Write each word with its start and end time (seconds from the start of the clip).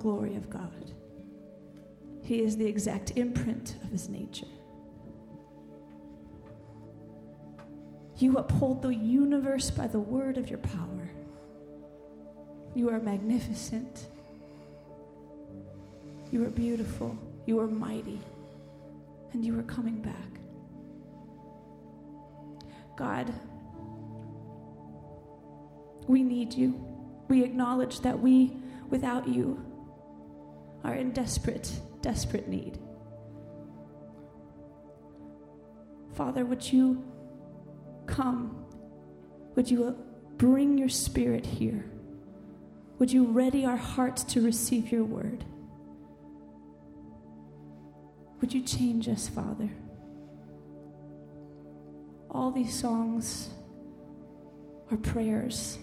glory 0.00 0.34
of 0.34 0.50
God. 0.50 0.92
He 2.22 2.40
is 2.40 2.56
the 2.56 2.66
exact 2.66 3.12
imprint 3.16 3.76
of 3.84 3.90
his 3.90 4.08
nature. 4.08 4.46
You 8.16 8.36
uphold 8.36 8.82
the 8.82 8.94
universe 8.94 9.70
by 9.70 9.86
the 9.86 9.98
word 9.98 10.36
of 10.36 10.48
your 10.48 10.58
power. 10.58 11.10
You 12.74 12.90
are 12.90 13.00
magnificent. 13.00 14.06
You 16.30 16.44
are 16.44 16.50
beautiful. 16.50 17.16
You 17.46 17.58
are 17.60 17.66
mighty. 17.66 18.20
And 19.32 19.44
you 19.44 19.58
are 19.58 19.64
coming 19.64 20.00
back. 20.00 20.14
God, 22.96 23.32
we 26.06 26.22
need 26.22 26.52
you. 26.52 26.78
We 27.28 27.42
acknowledge 27.42 28.00
that 28.00 28.18
we 28.18 28.56
without 28.90 29.26
you 29.26 29.64
are 30.84 30.94
in 30.94 31.10
desperate, 31.12 31.70
desperate 32.02 32.48
need. 32.48 32.78
Father, 36.14 36.44
would 36.44 36.72
you 36.72 37.04
come? 38.06 38.64
Would 39.54 39.70
you 39.70 39.84
uh, 39.84 39.92
bring 40.36 40.78
your 40.78 40.88
spirit 40.88 41.46
here? 41.46 41.84
Would 42.98 43.12
you 43.12 43.24
ready 43.26 43.64
our 43.64 43.76
hearts 43.76 44.24
to 44.24 44.42
receive 44.42 44.92
your 44.92 45.04
word? 45.04 45.44
Would 48.40 48.52
you 48.52 48.62
change 48.62 49.08
us, 49.08 49.28
Father? 49.28 49.70
All 52.30 52.50
these 52.50 52.78
songs 52.78 53.50
are 54.90 54.96
prayers 54.96 55.78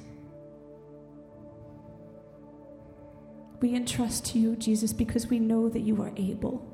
We 3.60 3.74
entrust 3.76 4.26
to 4.28 4.40
you, 4.40 4.56
Jesus, 4.56 4.94
because 4.94 5.28
we 5.28 5.40
know 5.40 5.70
that 5.70 5.80
you 5.80 6.02
are 6.02 6.12
able 6.16 6.74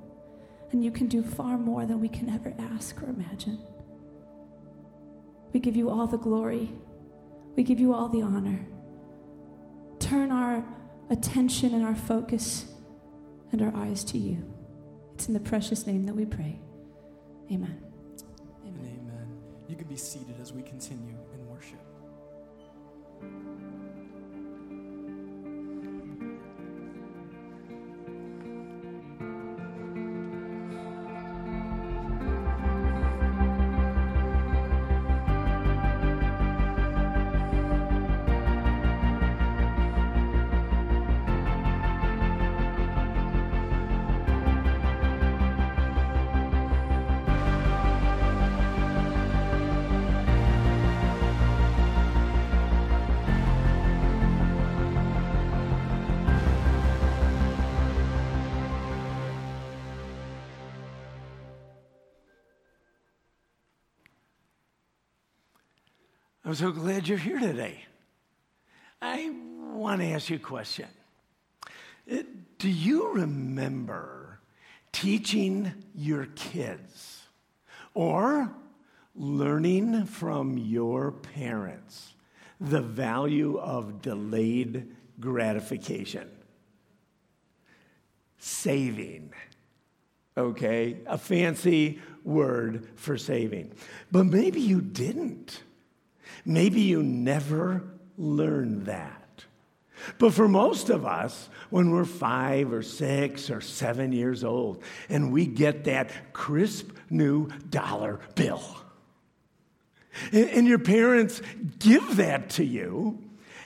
and 0.71 0.83
you 0.83 0.91
can 0.91 1.07
do 1.07 1.23
far 1.23 1.57
more 1.57 1.85
than 1.85 2.01
we 2.01 2.09
can 2.09 2.29
ever 2.29 2.53
ask 2.73 3.01
or 3.01 3.09
imagine. 3.09 3.59
We 5.53 5.59
give 5.59 5.75
you 5.75 5.89
all 5.89 6.07
the 6.07 6.17
glory, 6.17 6.71
we 7.55 7.63
give 7.63 7.79
you 7.79 7.93
all 7.93 8.09
the 8.09 8.21
honor. 8.21 8.65
Turn 9.99 10.31
our 10.31 10.65
attention 11.09 11.73
and 11.73 11.85
our 11.85 11.95
focus 11.95 12.65
and 13.51 13.61
our 13.61 13.73
eyes 13.75 14.03
to 14.05 14.17
you. 14.17 14.43
It's 15.13 15.27
in 15.27 15.33
the 15.33 15.39
precious 15.39 15.85
name 15.85 16.05
that 16.07 16.15
we 16.15 16.25
pray. 16.25 16.59
Amen. 17.51 17.79
Amen. 18.65 18.99
Amen. 18.99 19.37
You 19.69 19.75
can 19.75 19.87
be 19.87 19.95
seated 19.95 20.35
as 20.41 20.51
we 20.51 20.63
continue. 20.63 21.15
So 66.63 66.71
glad 66.71 67.05
you're 67.09 67.17
here 67.17 67.39
today. 67.39 67.83
I 69.01 69.35
want 69.73 69.99
to 69.99 70.07
ask 70.07 70.29
you 70.29 70.37
a 70.37 70.39
question. 70.39 70.87
Uh, 72.09 72.19
do 72.57 72.69
you 72.69 73.11
remember 73.11 74.39
teaching 74.93 75.73
your 75.93 76.27
kids 76.35 77.23
or 77.93 78.49
learning 79.13 80.05
from 80.05 80.57
your 80.57 81.11
parents 81.11 82.13
the 82.61 82.79
value 82.79 83.57
of 83.57 84.01
delayed 84.01 84.95
gratification? 85.19 86.31
Saving 88.37 89.33
okay? 90.37 90.97
A 91.07 91.17
fancy 91.17 91.99
word 92.23 92.87
for 92.95 93.17
saving. 93.17 93.73
But 94.13 94.27
maybe 94.27 94.61
you 94.61 94.79
didn't. 94.79 95.61
Maybe 96.45 96.81
you 96.81 97.03
never 97.03 97.83
learned 98.17 98.85
that. 98.85 99.45
But 100.17 100.33
for 100.33 100.47
most 100.47 100.89
of 100.89 101.05
us, 101.05 101.49
when 101.69 101.91
we're 101.91 102.05
five 102.05 102.73
or 102.73 102.81
six 102.81 103.49
or 103.49 103.61
seven 103.61 104.11
years 104.11 104.43
old 104.43 104.83
and 105.07 105.31
we 105.31 105.45
get 105.45 105.85
that 105.85 106.33
crisp 106.33 106.91
new 107.09 107.47
dollar 107.69 108.19
bill, 108.35 108.63
and, 110.31 110.67
your 110.67 110.79
parents 110.79 111.41
give 111.79 112.17
that 112.17 112.51
to 112.51 112.63
you, 112.63 113.17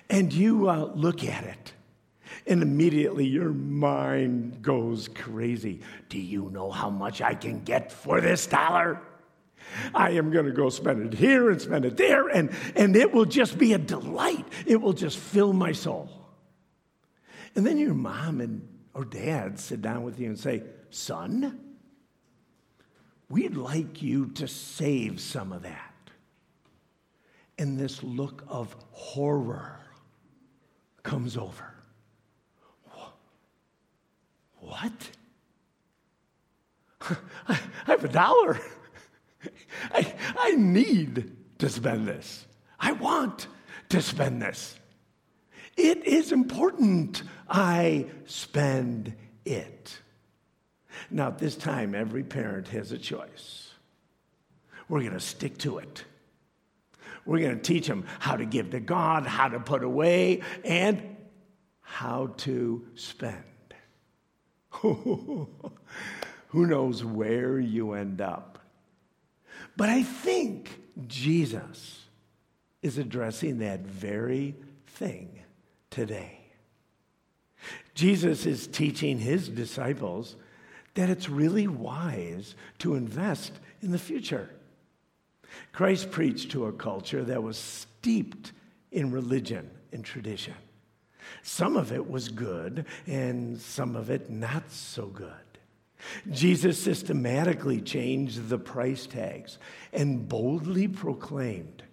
and 0.10 0.32
you 0.32 0.70
uh, 0.70 0.92
look 0.96 1.26
at 1.26 1.44
it 1.44 1.74
and 2.48 2.62
immediately 2.62 3.26
your 3.26 3.50
mind 3.50 4.62
goes 4.62 5.10
crazy. 5.10 5.82
Do 6.10 6.20
you 6.20 6.50
know 6.52 6.72
how 6.72 6.90
much 6.90 7.22
I 7.22 7.34
can 7.34 7.64
get 7.64 7.92
for 7.92 8.22
this 8.22 8.48
dollar? 8.48 9.02
I 9.94 10.12
am 10.12 10.32
going 10.32 10.46
to 10.46 10.52
go 10.52 10.70
spend 10.70 11.14
it 11.14 11.18
here 11.18 11.50
and 11.50 11.62
spend 11.62 11.86
it 11.86 11.98
there, 11.98 12.28
and, 12.28 12.52
and 12.76 12.96
it 12.96 13.14
will 13.14 13.26
just 13.26 13.58
be 13.58 13.74
a 13.74 13.78
delight. 13.78 14.46
It 14.66 14.82
will 14.82 14.94
just 14.94 15.18
fill 15.18 15.54
my 15.54 15.72
soul. 15.72 16.10
And 17.56 17.66
then 17.66 17.78
your 17.78 17.94
mom 17.94 18.42
and 18.42 18.68
or 18.94 19.06
dad 19.06 19.60
sit 19.60 19.82
down 19.82 20.04
with 20.04 20.20
you 20.20 20.28
and 20.28 20.40
say, 20.40 20.64
Son, 20.90 21.60
we'd 23.30 23.56
like 23.56 24.02
you 24.02 24.28
to 24.32 24.48
save 24.48 25.20
some 25.20 25.54
of 25.54 25.64
that. 25.64 25.94
And 27.60 27.78
this 27.78 28.02
look 28.04 28.44
of 28.48 28.76
horror 28.92 29.80
comes 31.04 31.38
over. 31.38 31.74
What? 34.60 35.10
I 37.48 37.60
have 37.86 38.04
a 38.04 38.10
dollar. 38.10 38.60
I, 39.92 40.14
I 40.38 40.52
need 40.52 41.36
to 41.60 41.70
spend 41.70 42.08
this. 42.08 42.46
I 42.80 42.92
want 42.94 43.48
to 43.90 44.02
spend 44.02 44.42
this. 44.42 44.78
It 45.76 46.06
is 46.06 46.32
important 46.32 47.24
I 47.48 48.08
spend 48.26 49.16
it. 49.46 50.00
Now, 51.12 51.28
at 51.28 51.38
this 51.38 51.56
time, 51.56 51.94
every 51.94 52.24
parent 52.24 52.68
has 52.70 52.92
a 52.92 52.98
choice. 52.98 53.72
We're 54.90 55.02
going 55.02 55.14
to 55.14 55.20
stick 55.20 55.58
to 55.60 55.78
it. 55.78 56.04
We're 57.26 57.40
going 57.40 57.58
to 57.58 57.62
teach 57.62 57.88
them 57.88 58.06
how 58.20 58.38
to 58.38 58.46
give 58.46 58.72
to 58.72 58.80
God, 58.80 59.26
how 59.26 59.50
to 59.50 59.60
put 59.60 59.84
away, 59.84 60.42
and 60.64 61.18
how 61.82 62.34
to 62.38 62.88
spend. 62.96 63.44
Who 64.72 65.48
knows 66.54 67.04
where 67.04 67.60
you 67.60 67.94
end 67.94 68.22
up? 68.22 68.57
But 69.78 69.90
I 69.90 70.02
think 70.02 70.82
Jesus 71.08 72.04
is 72.82 72.98
addressing 72.98 73.60
that 73.60 73.82
very 73.82 74.56
thing 74.88 75.40
today. 75.92 76.40
Jesus 77.94 78.46
is 78.46 78.68
teaching 78.68 79.20
his 79.20 79.48
disciples 79.50 80.36
that 80.96 81.10
it's 81.10 81.30
really 81.30 81.68
wise 81.68 82.56
to 82.80 82.96
invest 82.96 83.54
in 83.82 83.92
the 83.92 84.00
future. 84.00 84.50
Christ 85.72 86.10
preached 86.10 86.52
to 86.52 86.66
a 86.66 86.74
culture 86.74 87.24
that 87.24 87.44
was 87.44 87.58
steeped 87.58 88.52
in 88.92 89.12
religion 89.12 89.70
and 89.92 90.04
tradition. 90.04 90.56
Some 91.44 91.78
of 91.78 91.92
it 91.92 92.10
was 92.10 92.30
good, 92.30 92.86
and 93.06 93.60
some 93.60 93.96
of 93.96 94.10
it 94.10 94.30
not 94.30 94.72
so 94.72 95.08
good. 95.08 95.47
Jesus 96.32 96.82
systematically 96.82 97.82
changed 97.82 98.50
the 98.50 98.58
price 98.58 99.08
tags 99.08 99.58
and 99.94 100.28
boldly 100.28 100.88
proclaimed 100.88 101.84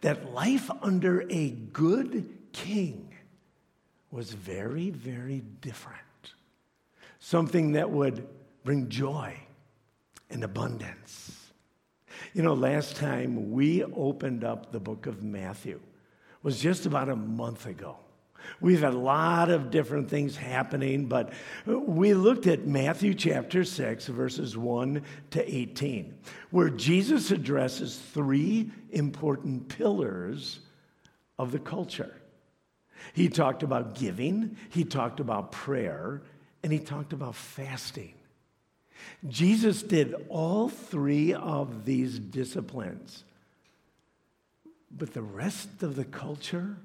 that 0.00 0.32
life 0.32 0.70
under 0.82 1.26
a 1.30 1.50
good 1.50 2.32
king 2.52 3.14
was 4.10 4.32
very, 4.32 4.90
very 4.90 5.40
different. 5.60 5.98
Something 7.18 7.72
that 7.72 7.90
would 7.90 8.26
bring 8.64 8.88
joy 8.88 9.36
and 10.30 10.42
abundance. 10.42 11.50
You 12.34 12.42
know, 12.42 12.54
last 12.54 12.96
time 12.96 13.50
we 13.50 13.84
opened 13.84 14.44
up 14.44 14.72
the 14.72 14.80
book 14.80 15.06
of 15.06 15.22
Matthew 15.22 15.80
was 16.42 16.60
just 16.60 16.86
about 16.86 17.08
a 17.08 17.16
month 17.16 17.66
ago. 17.66 17.96
We've 18.60 18.80
had 18.80 18.94
a 18.94 18.98
lot 18.98 19.50
of 19.50 19.70
different 19.70 20.08
things 20.10 20.36
happening, 20.36 21.06
but 21.06 21.32
we 21.66 22.14
looked 22.14 22.46
at 22.46 22.66
Matthew 22.66 23.14
chapter 23.14 23.64
6, 23.64 24.06
verses 24.06 24.56
1 24.56 25.02
to 25.30 25.54
18, 25.54 26.18
where 26.50 26.70
Jesus 26.70 27.30
addresses 27.30 27.98
three 28.12 28.70
important 28.90 29.68
pillars 29.68 30.60
of 31.38 31.52
the 31.52 31.58
culture. 31.58 32.14
He 33.14 33.28
talked 33.28 33.62
about 33.62 33.94
giving, 33.94 34.56
he 34.68 34.84
talked 34.84 35.20
about 35.20 35.52
prayer, 35.52 36.22
and 36.62 36.72
he 36.72 36.78
talked 36.78 37.12
about 37.12 37.34
fasting. 37.34 38.14
Jesus 39.28 39.82
did 39.82 40.14
all 40.28 40.68
three 40.68 41.32
of 41.32 41.84
these 41.84 42.18
disciplines. 42.18 43.24
But 44.90 45.14
the 45.14 45.22
rest 45.22 45.82
of 45.82 45.96
the 45.96 46.04
culture, 46.04 46.76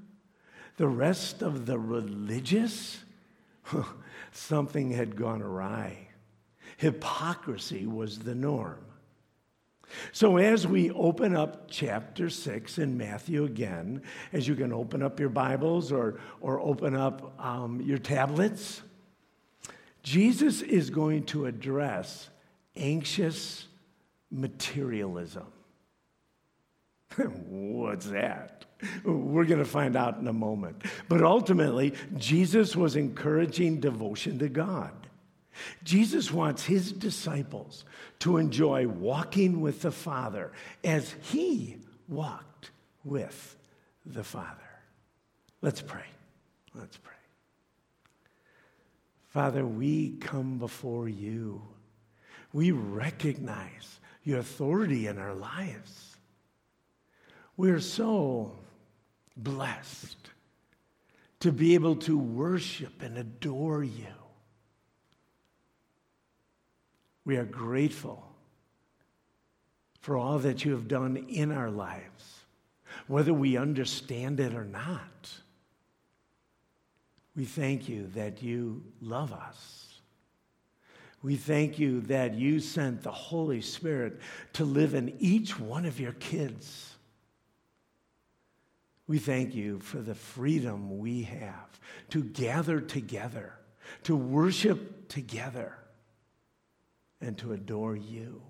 the 0.78 0.88
rest 0.88 1.42
of 1.42 1.66
the 1.66 1.80
religious, 1.80 3.00
something 4.32 4.92
had 4.92 5.16
gone 5.16 5.42
awry. 5.42 6.08
Hypocrisy 6.78 7.86
was 7.86 8.20
the 8.20 8.36
norm. 8.36 8.86
So, 10.12 10.38
as 10.38 10.66
we 10.66 10.92
open 10.92 11.36
up 11.36 11.70
chapter 11.70 12.30
6 12.30 12.80
in 12.80 12.98
Matthew 12.98 13.46
again, 13.46 14.02
as 14.34 14.48
you 14.48 14.56
can 14.56 14.74
open 14.74 15.04
up 15.04 15.20
your 15.20 15.30
Bibles 15.30 15.92
or, 15.92 16.20
or 16.42 16.60
open 16.60 16.96
up 16.96 17.40
um, 17.40 17.82
your 17.82 18.00
tablets, 18.00 18.82
Jesus 20.04 20.62
is 20.62 20.90
going 20.90 21.26
to 21.26 21.46
address 21.46 22.30
anxious 22.76 23.68
materialism. 24.32 25.46
What's 27.48 28.08
that? 28.08 28.66
We're 29.04 29.46
going 29.46 29.60
to 29.60 29.66
find 29.66 29.96
out 29.96 30.20
in 30.20 30.28
a 30.28 30.34
moment. 30.34 30.84
But 31.08 31.22
ultimately, 31.22 31.94
Jesus 32.18 32.76
was 32.76 32.96
encouraging 32.96 33.80
devotion 33.80 34.40
to 34.40 34.50
God. 34.50 34.92
Jesus 35.84 36.32
wants 36.32 36.66
his 36.66 36.92
disciples 36.92 37.86
to 38.20 38.38
enjoy 38.38 38.88
walking 38.88 39.62
with 39.62 39.82
the 39.82 39.92
Father 39.92 40.52
as 40.84 41.16
he 41.22 41.78
walked 42.10 42.72
with 43.04 43.56
the 44.06 44.24
Father. 44.24 44.50
Let's 45.62 45.82
pray. 45.82 46.06
Let's 46.74 46.98
pray. 46.98 47.14
Father, 49.30 49.66
we 49.66 50.12
come 50.18 50.60
before 50.60 51.08
you. 51.10 51.62
We 52.54 52.72
recognize 52.72 54.00
your 54.24 54.40
authority 54.40 55.08
in 55.08 55.18
our 55.18 55.34
lives. 55.34 56.15
We're 57.58 57.80
so 57.80 58.52
blessed 59.38 60.18
to 61.42 61.52
be 61.52 61.76
able 61.76 61.96
to 61.98 62.18
worship 62.18 63.02
and 63.02 63.18
adore 63.18 63.84
you. 63.84 64.08
We 67.24 67.38
are 67.38 67.46
grateful 67.46 68.24
for 70.02 70.18
all 70.18 70.40
that 70.40 70.64
you 70.64 70.72
have 70.74 70.88
done 70.88 71.18
in 71.30 71.52
our 71.52 71.72
lives, 71.72 72.42
whether 73.08 73.34
we 73.34 73.58
understand 73.58 74.40
it 74.40 74.54
or 74.54 74.66
not. 74.66 75.34
We 77.36 77.46
thank 77.46 77.90
you 77.90 78.08
that 78.14 78.44
you 78.44 78.84
love 79.02 79.34
us. 79.34 80.00
We 81.24 81.36
thank 81.36 81.80
you 81.80 82.02
that 82.02 82.36
you 82.36 82.60
sent 82.60 83.02
the 83.02 83.12
Holy 83.12 83.62
Spirit 83.62 84.20
to 84.54 84.64
live 84.64 84.94
in 84.94 85.16
each 85.20 85.60
one 85.60 85.86
of 85.86 86.00
your 86.00 86.12
kids. 86.14 86.95
We 89.08 89.20
thank 89.20 89.54
you 89.54 89.80
for 89.80 89.98
the 90.00 90.16
freedom 90.16 90.98
we 91.00 91.24
have 91.24 91.80
to 92.10 92.24
gather 92.24 92.80
together, 92.82 93.54
to 94.04 94.16
worship 94.16 95.08
together, 95.10 95.78
and 97.22 97.38
to 97.38 97.54
adore 97.54 97.96
you. 97.96 98.42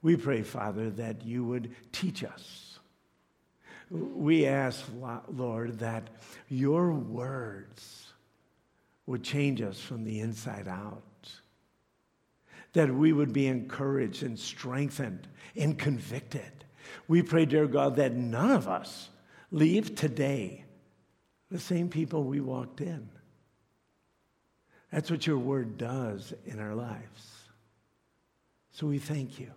We 0.00 0.16
pray, 0.16 0.42
Father, 0.42 0.90
that 0.90 1.24
you 1.24 1.44
would 1.44 1.74
teach 1.92 2.22
us 2.22 2.78
We 3.90 4.46
ask, 4.46 4.84
Lord, 5.28 5.78
that 5.78 6.08
your 6.48 6.92
words 6.92 8.12
would 9.06 9.22
change 9.22 9.62
us 9.62 9.80
from 9.80 10.04
the 10.04 10.20
inside 10.20 10.68
out, 10.68 11.02
that 12.74 12.92
we 12.92 13.12
would 13.14 13.32
be 13.32 13.46
encouraged 13.46 14.22
and 14.22 14.38
strengthened 14.38 15.26
and 15.56 15.78
convicted. 15.78 16.64
We 17.06 17.22
pray, 17.22 17.44
dear 17.46 17.66
God, 17.66 17.96
that 17.96 18.14
none 18.14 18.50
of 18.50 18.68
us 18.68 19.08
leave 19.50 19.94
today 19.94 20.64
the 21.50 21.58
same 21.58 21.88
people 21.88 22.24
we 22.24 22.40
walked 22.40 22.80
in. 22.80 23.08
That's 24.92 25.10
what 25.10 25.26
your 25.26 25.38
word 25.38 25.78
does 25.78 26.32
in 26.46 26.60
our 26.60 26.74
lives. 26.74 27.34
So 28.72 28.86
we 28.86 28.98
thank 28.98 29.38
you. 29.38 29.50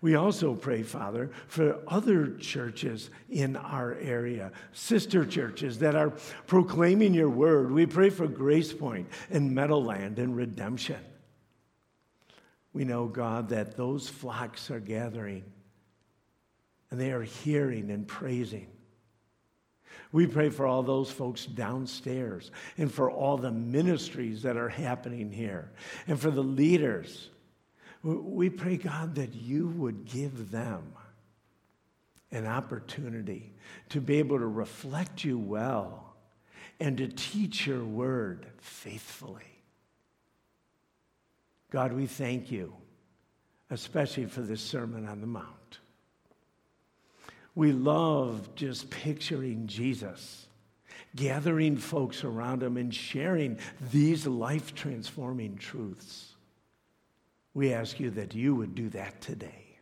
We 0.00 0.16
also 0.16 0.54
pray, 0.54 0.82
Father, 0.82 1.30
for 1.46 1.78
other 1.86 2.36
churches 2.36 3.10
in 3.30 3.56
our 3.56 3.94
area, 3.94 4.50
sister 4.72 5.24
churches 5.24 5.78
that 5.78 5.94
are 5.94 6.10
proclaiming 6.48 7.14
your 7.14 7.28
word. 7.28 7.70
We 7.70 7.86
pray 7.86 8.10
for 8.10 8.26
Grace 8.26 8.72
Point 8.72 9.08
and 9.30 9.54
Meadowland 9.54 10.18
and 10.18 10.36
Redemption. 10.36 10.98
We 12.72 12.84
know, 12.84 13.06
God, 13.06 13.50
that 13.50 13.76
those 13.76 14.08
flocks 14.08 14.72
are 14.72 14.80
gathering 14.80 15.44
and 16.92 17.00
they 17.00 17.10
are 17.10 17.22
hearing 17.22 17.90
and 17.90 18.06
praising. 18.06 18.68
We 20.12 20.28
pray 20.28 20.50
for 20.50 20.66
all 20.66 20.84
those 20.84 21.10
folks 21.10 21.46
downstairs 21.46 22.52
and 22.78 22.92
for 22.92 23.10
all 23.10 23.36
the 23.36 23.50
ministries 23.50 24.42
that 24.42 24.56
are 24.56 24.68
happening 24.68 25.32
here 25.32 25.72
and 26.06 26.20
for 26.20 26.30
the 26.30 26.44
leaders 26.44 27.30
we 28.02 28.50
pray, 28.50 28.76
God, 28.76 29.14
that 29.14 29.34
you 29.34 29.68
would 29.68 30.04
give 30.04 30.50
them 30.50 30.92
an 32.32 32.46
opportunity 32.46 33.54
to 33.90 34.00
be 34.00 34.18
able 34.18 34.38
to 34.38 34.46
reflect 34.46 35.22
you 35.22 35.38
well 35.38 36.16
and 36.80 36.96
to 36.98 37.06
teach 37.06 37.66
your 37.66 37.84
word 37.84 38.46
faithfully. 38.58 39.42
God, 41.70 41.92
we 41.92 42.06
thank 42.06 42.50
you, 42.50 42.74
especially 43.70 44.26
for 44.26 44.40
this 44.40 44.60
Sermon 44.60 45.06
on 45.06 45.20
the 45.20 45.26
Mount. 45.26 45.61
We 47.54 47.72
love 47.72 48.54
just 48.54 48.90
picturing 48.90 49.66
Jesus 49.66 50.46
gathering 51.14 51.76
folks 51.76 52.24
around 52.24 52.62
him 52.62 52.76
and 52.76 52.94
sharing 52.94 53.58
these 53.90 54.26
life 54.26 54.74
transforming 54.74 55.56
truths. 55.56 56.34
We 57.54 57.72
ask 57.72 58.00
you 58.00 58.10
that 58.10 58.34
you 58.34 58.54
would 58.54 58.74
do 58.74 58.88
that 58.90 59.20
today. 59.20 59.78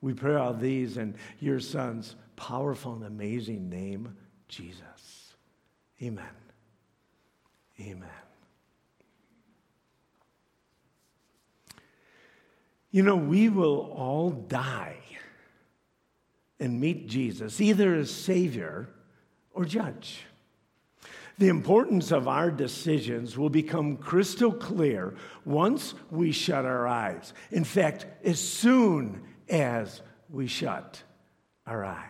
We 0.00 0.14
pray 0.14 0.36
all 0.36 0.54
these 0.54 0.96
in 0.96 1.16
your 1.40 1.58
Son's 1.58 2.14
powerful 2.36 2.94
and 2.94 3.04
amazing 3.04 3.68
name, 3.68 4.16
Jesus. 4.46 5.34
Amen. 6.00 6.24
Amen. 7.80 8.08
You 12.92 13.02
know, 13.02 13.16
we 13.16 13.48
will 13.48 13.92
all 13.96 14.30
die 14.30 14.98
and 16.60 16.80
meet 16.80 17.08
Jesus, 17.08 17.60
either 17.60 17.94
as 17.94 18.10
Savior 18.10 18.88
or 19.52 19.64
Judge. 19.64 20.24
The 21.38 21.48
importance 21.48 22.10
of 22.10 22.26
our 22.26 22.50
decisions 22.50 23.38
will 23.38 23.48
become 23.48 23.96
crystal 23.96 24.52
clear 24.52 25.14
once 25.44 25.94
we 26.10 26.32
shut 26.32 26.64
our 26.64 26.86
eyes. 26.88 27.32
In 27.52 27.62
fact, 27.62 28.06
as 28.24 28.40
soon 28.40 29.22
as 29.48 30.02
we 30.28 30.48
shut 30.48 31.02
our 31.64 31.84
eyes. 31.84 32.04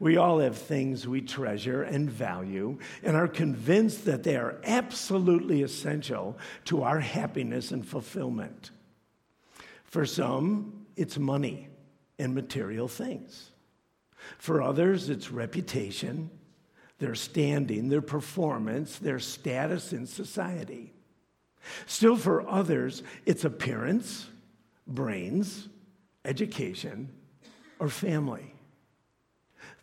We 0.00 0.16
all 0.16 0.38
have 0.40 0.56
things 0.56 1.06
we 1.06 1.20
treasure 1.20 1.82
and 1.82 2.10
value 2.10 2.78
and 3.02 3.16
are 3.16 3.28
convinced 3.28 4.04
that 4.04 4.22
they 4.22 4.36
are 4.36 4.60
absolutely 4.64 5.62
essential 5.62 6.38
to 6.66 6.82
our 6.82 7.00
happiness 7.00 7.72
and 7.72 7.86
fulfillment. 7.86 8.70
For 9.84 10.06
some, 10.06 10.86
it's 10.96 11.18
money 11.18 11.67
and 12.18 12.34
material 12.34 12.88
things. 12.88 13.50
For 14.38 14.62
others, 14.62 15.08
it's 15.08 15.30
reputation 15.30 16.30
their 16.98 17.14
standing, 17.14 17.88
their 17.88 18.02
performance, 18.02 18.98
their 18.98 19.20
status 19.20 19.92
in 19.92 20.06
society. 20.06 20.92
Still, 21.86 22.16
for 22.16 22.48
others, 22.48 23.02
it's 23.24 23.44
appearance, 23.44 24.26
brains, 24.86 25.68
education, 26.24 27.08
or 27.78 27.88
family. 27.88 28.54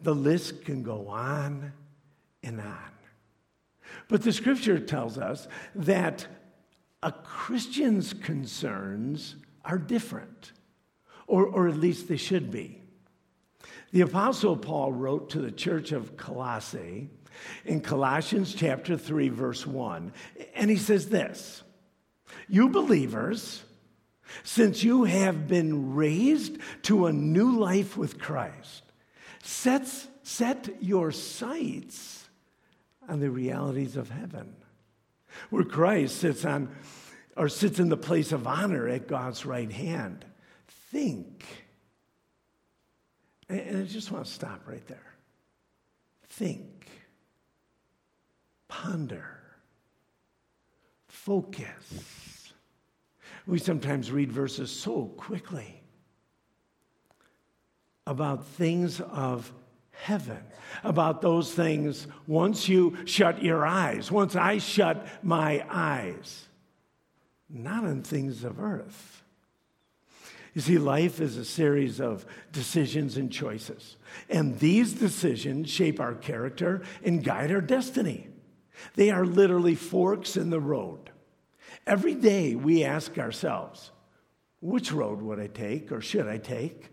The 0.01 0.15
list 0.15 0.65
can 0.65 0.84
go 0.84 1.08
on 1.08 1.72
and 2.44 2.60
on. 2.60 2.92
But 4.08 4.24
the 4.24 4.34
scripture 4.34 4.80
tells 4.80 5.18
us 5.18 5.48
that 5.74 6.27
a 7.01 7.12
Christian's 7.12 8.13
concerns 8.13 9.36
are 9.63 9.77
different, 9.77 10.51
or, 11.27 11.46
or 11.46 11.67
at 11.67 11.77
least 11.77 12.08
they 12.08 12.17
should 12.17 12.51
be. 12.51 12.82
The 13.91 14.01
Apostle 14.01 14.58
Paul 14.58 14.91
wrote 14.91 15.29
to 15.32 15.39
the 15.39 15.51
church 15.51 15.91
of 15.91 16.17
Colossae 16.17 17.10
in 17.63 17.82
Colossians 17.82 18.53
chapter 18.53 18.98
3, 18.98 19.29
verse 19.29 19.65
1, 19.65 20.12
and 20.55 20.70
he 20.70 20.77
says 20.77 21.10
this 21.10 21.63
You 22.48 22.70
believers, 22.70 23.63
since 24.44 24.84
you 24.84 25.05
have 25.05 25.48
been 25.48 25.96
raised 25.96 26.58
to 26.84 27.05
a 27.05 27.13
new 27.13 27.58
life 27.58 27.98
with 27.98 28.20
Christ, 28.20 28.84
set, 29.44 29.88
set 30.24 30.70
your 30.82 31.12
sights 31.12 32.27
on 33.08 33.20
the 33.20 33.29
realities 33.29 33.96
of 33.96 34.10
heaven, 34.10 34.55
where 35.50 35.63
Christ 35.63 36.17
sits 36.17 36.44
on 36.44 36.74
or 37.38 37.50
sits 37.50 37.79
in 37.79 37.89
the 37.89 37.98
place 37.98 38.32
of 38.32 38.48
honor 38.48 38.88
at 38.88 39.08
God's 39.08 39.46
right 39.46 39.72
hand. 39.72 40.25
Think 40.96 41.44
and 43.50 43.80
I 43.80 43.84
just 43.84 44.12
want 44.14 44.25
to 44.25 44.32
stop 44.32 44.62
right 44.66 44.88
there. 44.88 45.14
Think, 46.30 46.88
ponder, 48.70 49.40
focus. 51.10 52.54
We 53.46 53.60
sometimes 53.60 54.10
read 54.10 54.32
verses 54.32 54.72
so 54.72 55.08
quickly 55.18 55.82
about 58.08 58.48
things 58.48 59.02
of 59.02 59.52
heaven, 59.92 60.42
about 60.86 61.22
those 61.22 61.54
things 61.54 62.08
once 62.25 62.70
you 62.70 62.96
shut 63.04 63.44
your 63.44 63.68
eyes, 63.68 64.14
once 64.14 64.38
I 64.38 64.60
shut 64.60 65.06
my 65.22 65.66
eyes, 65.70 66.48
not 67.50 67.84
on 67.84 68.02
things 68.02 68.46
of 68.46 68.62
earth. 68.62 69.25
You 70.55 70.62
see, 70.62 70.77
life 70.77 71.19
is 71.19 71.35
a 71.35 71.43
series 71.43 72.00
of 72.00 72.25
decisions 72.53 73.17
and 73.17 73.29
choices. 73.29 73.97
And 74.29 74.57
these 74.57 74.93
decisions 74.93 75.69
shape 75.69 76.00
our 76.00 76.15
character 76.15 76.81
and 77.03 77.21
guide 77.21 77.51
our 77.51 77.59
destiny. 77.59 78.29
They 78.95 79.12
are 79.12 79.25
literally 79.25 79.75
forks 79.75 80.38
in 80.38 80.50
the 80.50 80.62
road. 80.62 81.12
Every 81.85 82.15
day 82.15 82.55
we 82.55 82.85
ask 82.85 83.17
ourselves, 83.17 83.91
which 84.62 84.93
road 84.93 85.21
would 85.21 85.41
I 85.41 85.47
take 85.47 85.91
or 85.91 86.00
should 86.00 86.27
I 86.27 86.38
take? 86.38 86.89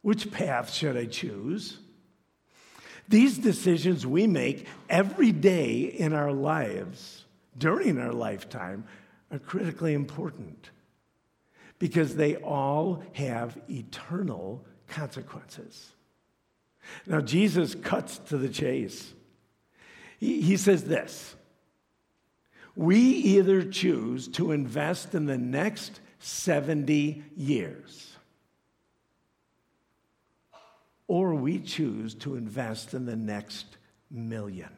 Which 0.00 0.30
path 0.30 0.72
should 0.72 0.96
I 0.96 1.04
choose? 1.04 1.78
These 3.06 3.36
decisions 3.36 4.06
we 4.06 4.26
make 4.26 4.66
every 4.88 5.32
day 5.32 5.80
in 5.80 6.14
our 6.14 6.32
lives, 6.32 7.26
during 7.56 7.98
our 7.98 8.14
lifetime, 8.14 8.84
are 9.30 9.38
critically 9.38 9.92
important 9.92 10.70
because 11.78 12.16
they 12.16 12.36
all 12.36 13.02
have 13.12 13.58
eternal 13.68 14.64
consequences. 14.88 15.92
Now, 17.06 17.20
Jesus 17.20 17.74
cuts 17.74 18.18
to 18.18 18.38
the 18.38 18.48
chase. 18.48 19.12
He, 20.18 20.40
he 20.40 20.56
says 20.56 20.84
this 20.84 21.34
We 22.74 22.98
either 22.98 23.62
choose 23.62 24.28
to 24.28 24.52
invest 24.52 25.14
in 25.14 25.26
the 25.26 25.38
next 25.38 26.00
70 26.18 27.22
years, 27.36 28.16
or 31.06 31.34
we 31.34 31.60
choose 31.60 32.14
to 32.16 32.36
invest 32.36 32.94
in 32.94 33.06
the 33.06 33.16
next 33.16 33.66
million. 34.10 34.70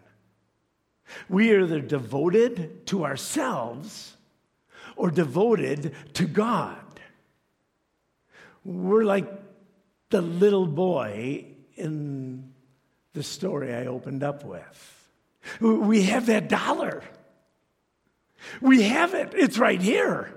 We 1.28 1.52
are 1.52 1.62
either 1.62 1.80
devoted 1.80 2.86
to 2.88 3.04
ourselves 3.04 4.16
or 4.96 5.10
devoted 5.10 5.94
to 6.14 6.26
God. 6.26 6.78
We're 8.64 9.04
like 9.04 9.26
the 10.10 10.20
little 10.20 10.66
boy 10.66 11.46
in 11.76 12.52
the 13.12 13.22
story 13.22 13.74
I 13.74 13.86
opened 13.86 14.22
up 14.22 14.44
with. 14.44 15.08
We 15.60 16.02
have 16.04 16.26
that 16.26 16.48
dollar. 16.48 17.02
We 18.60 18.82
have 18.82 19.14
it, 19.14 19.32
it's 19.34 19.58
right 19.58 19.80
here. 19.80 20.34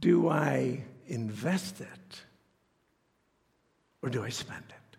Do 0.00 0.28
I 0.28 0.84
invest 1.08 1.80
it? 1.80 1.88
or 4.06 4.08
do 4.08 4.22
I 4.22 4.28
spend 4.28 4.62
it? 4.68 4.96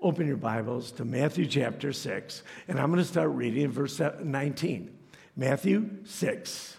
Open 0.00 0.28
your 0.28 0.36
Bibles 0.36 0.92
to 0.92 1.04
Matthew 1.04 1.46
chapter 1.46 1.92
6, 1.92 2.42
and 2.68 2.78
I'm 2.78 2.86
going 2.86 3.02
to 3.02 3.04
start 3.04 3.30
reading 3.30 3.62
in 3.62 3.72
verse 3.72 4.00
19. 4.00 4.96
Matthew 5.36 5.90
6, 6.04 6.76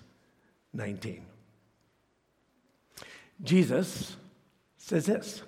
19. 0.73 1.25
Jesus 3.43 4.15
says 4.77 5.05
this 5.05 5.43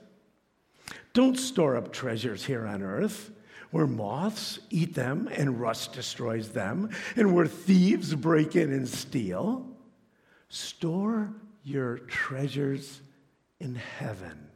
Don't 1.14 1.38
store 1.38 1.76
up 1.76 1.92
treasures 1.92 2.46
here 2.46 2.66
on 2.66 2.84
earth 2.84 3.32
where 3.76 3.88
moths 3.88 4.58
eat 4.70 4.94
them 4.94 5.28
and 5.34 5.60
rust 5.60 5.92
destroys 5.92 6.48
them, 6.48 6.90
and 7.18 7.36
where 7.36 7.46
thieves 7.46 8.16
break 8.16 8.56
in 8.56 8.72
and 8.72 8.88
steal. 8.88 9.66
Store 10.48 11.34
your 11.62 11.98
treasures 11.98 13.02
in 13.60 13.76
heaven, 13.76 14.48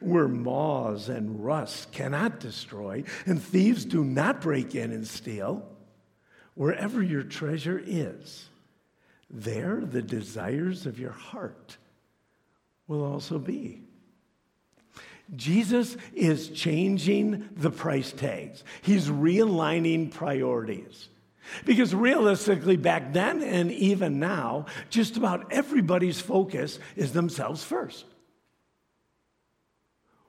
where 0.00 0.26
moths 0.26 1.08
and 1.08 1.44
rust 1.44 1.92
cannot 1.92 2.40
destroy, 2.40 3.04
and 3.26 3.40
thieves 3.40 3.84
do 3.84 4.02
not 4.02 4.40
break 4.40 4.74
in 4.74 4.90
and 4.90 5.06
steal. 5.06 5.64
Wherever 6.54 7.00
your 7.00 7.22
treasure 7.22 7.80
is, 7.86 8.48
there 9.30 9.82
the 9.84 10.02
desires 10.02 10.84
of 10.84 10.98
your 10.98 11.12
heart 11.12 11.76
will 12.92 13.04
also 13.04 13.38
be. 13.38 13.80
Jesus 15.34 15.96
is 16.14 16.50
changing 16.50 17.48
the 17.56 17.70
price 17.70 18.12
tags. 18.12 18.62
He's 18.82 19.08
realigning 19.08 20.10
priorities. 20.10 21.08
Because 21.64 21.94
realistically, 21.94 22.76
back 22.76 23.12
then 23.12 23.42
and 23.42 23.72
even 23.72 24.20
now, 24.20 24.66
just 24.90 25.16
about 25.16 25.52
everybody's 25.52 26.20
focus 26.20 26.78
is 26.96 27.12
themselves 27.12 27.64
first. 27.64 28.04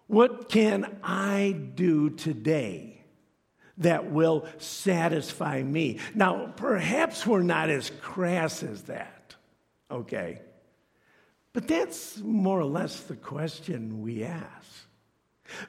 What 0.07 0.49
can 0.49 0.97
I 1.03 1.55
do 1.75 2.09
today 2.09 3.01
that 3.77 4.11
will 4.11 4.45
satisfy 4.57 5.61
me? 5.61 5.99
Now, 6.15 6.53
perhaps 6.55 7.27
we're 7.27 7.43
not 7.43 7.69
as 7.69 7.91
crass 8.01 8.63
as 8.63 8.83
that, 8.83 9.35
okay? 9.91 10.41
But 11.53 11.67
that's 11.67 12.19
more 12.19 12.59
or 12.59 12.65
less 12.65 13.01
the 13.01 13.15
question 13.15 14.01
we 14.01 14.23
ask. 14.23 14.87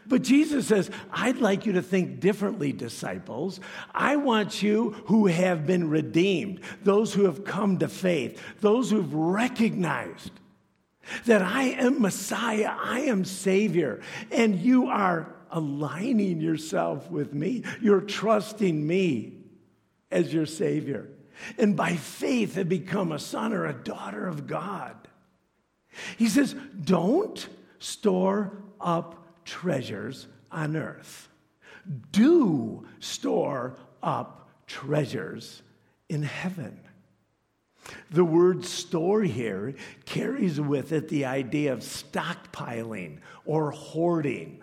But 0.06 0.22
Jesus 0.22 0.66
says, 0.66 0.90
I'd 1.12 1.38
like 1.38 1.66
you 1.66 1.72
to 1.72 1.82
think 1.82 2.20
differently, 2.20 2.72
disciples. 2.72 3.60
I 3.94 4.16
want 4.16 4.62
you 4.62 4.90
who 5.06 5.26
have 5.26 5.66
been 5.66 5.90
redeemed, 5.90 6.60
those 6.82 7.12
who 7.12 7.24
have 7.24 7.44
come 7.44 7.78
to 7.78 7.88
faith, 7.88 8.40
those 8.60 8.90
who've 8.90 9.12
recognized 9.12 10.30
that 11.26 11.42
I 11.42 11.64
am 11.64 12.00
Messiah, 12.00 12.74
I 12.74 13.00
am 13.00 13.26
Savior, 13.26 14.00
and 14.30 14.58
you 14.58 14.86
are 14.86 15.34
aligning 15.50 16.40
yourself 16.40 17.10
with 17.10 17.34
me. 17.34 17.62
You're 17.82 18.00
trusting 18.00 18.86
me 18.86 19.34
as 20.10 20.32
your 20.32 20.46
Savior. 20.46 21.10
And 21.58 21.76
by 21.76 21.96
faith 21.96 22.54
have 22.54 22.68
become 22.68 23.12
a 23.12 23.18
son 23.18 23.52
or 23.52 23.66
a 23.66 23.74
daughter 23.74 24.26
of 24.26 24.46
God. 24.46 25.03
He 26.16 26.28
says, 26.28 26.54
don't 26.84 27.48
store 27.78 28.52
up 28.80 29.44
treasures 29.44 30.26
on 30.50 30.76
earth. 30.76 31.28
Do 32.12 32.86
store 33.00 33.76
up 34.02 34.48
treasures 34.66 35.62
in 36.08 36.22
heaven. 36.22 36.80
The 38.10 38.24
word 38.24 38.64
store 38.64 39.22
here 39.22 39.74
carries 40.06 40.60
with 40.60 40.92
it 40.92 41.08
the 41.08 41.26
idea 41.26 41.72
of 41.72 41.80
stockpiling 41.80 43.18
or 43.44 43.70
hoarding. 43.70 44.62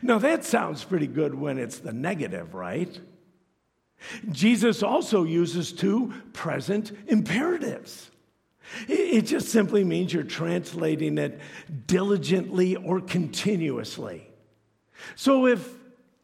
Now, 0.00 0.18
that 0.18 0.44
sounds 0.44 0.84
pretty 0.84 1.06
good 1.06 1.34
when 1.34 1.58
it's 1.58 1.78
the 1.78 1.92
negative, 1.92 2.54
right? 2.54 2.98
Jesus 4.30 4.82
also 4.82 5.24
uses 5.24 5.72
two 5.72 6.12
present 6.32 6.92
imperatives. 7.06 8.10
It 8.88 9.22
just 9.22 9.48
simply 9.48 9.84
means 9.84 10.12
you're 10.12 10.22
translating 10.22 11.18
it 11.18 11.40
diligently 11.86 12.76
or 12.76 13.00
continuously. 13.00 14.28
So 15.14 15.46
if 15.46 15.68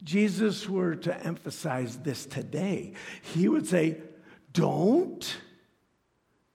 Jesus 0.03 0.69
were 0.69 0.95
to 0.97 1.27
emphasize 1.27 1.99
this 1.99 2.27
today, 2.27 2.93
he 3.23 3.49
would 3.49 3.67
say, 3.67 3.99
Don't 4.53 5.37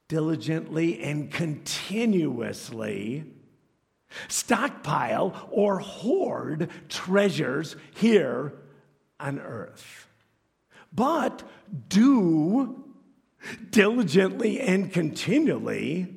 diligently 0.07 1.01
and 1.01 1.31
continuously 1.31 3.25
stockpile 4.27 5.47
or 5.51 5.79
hoard 5.79 6.69
treasures 6.89 7.75
here 7.95 8.53
on 9.19 9.39
earth, 9.39 10.07
but 10.93 11.43
do 11.89 12.82
diligently 13.69 14.59
and 14.59 14.91
continually 14.91 16.15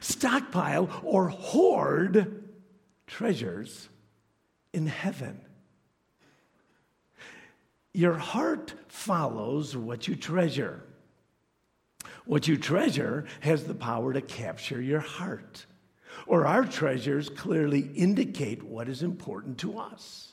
stockpile 0.00 0.88
or 1.02 1.28
hoard 1.28 2.44
treasures 3.06 3.88
in 4.72 4.86
heaven. 4.86 5.40
Your 7.92 8.14
heart 8.14 8.72
follows 8.88 9.76
what 9.76 10.08
you 10.08 10.16
treasure. 10.16 10.82
What 12.24 12.48
you 12.48 12.56
treasure 12.56 13.26
has 13.40 13.64
the 13.64 13.74
power 13.74 14.12
to 14.12 14.22
capture 14.22 14.80
your 14.80 15.00
heart. 15.00 15.66
Or 16.26 16.46
our 16.46 16.64
treasures 16.64 17.28
clearly 17.28 17.80
indicate 17.94 18.62
what 18.62 18.88
is 18.88 19.02
important 19.02 19.58
to 19.58 19.78
us. 19.78 20.32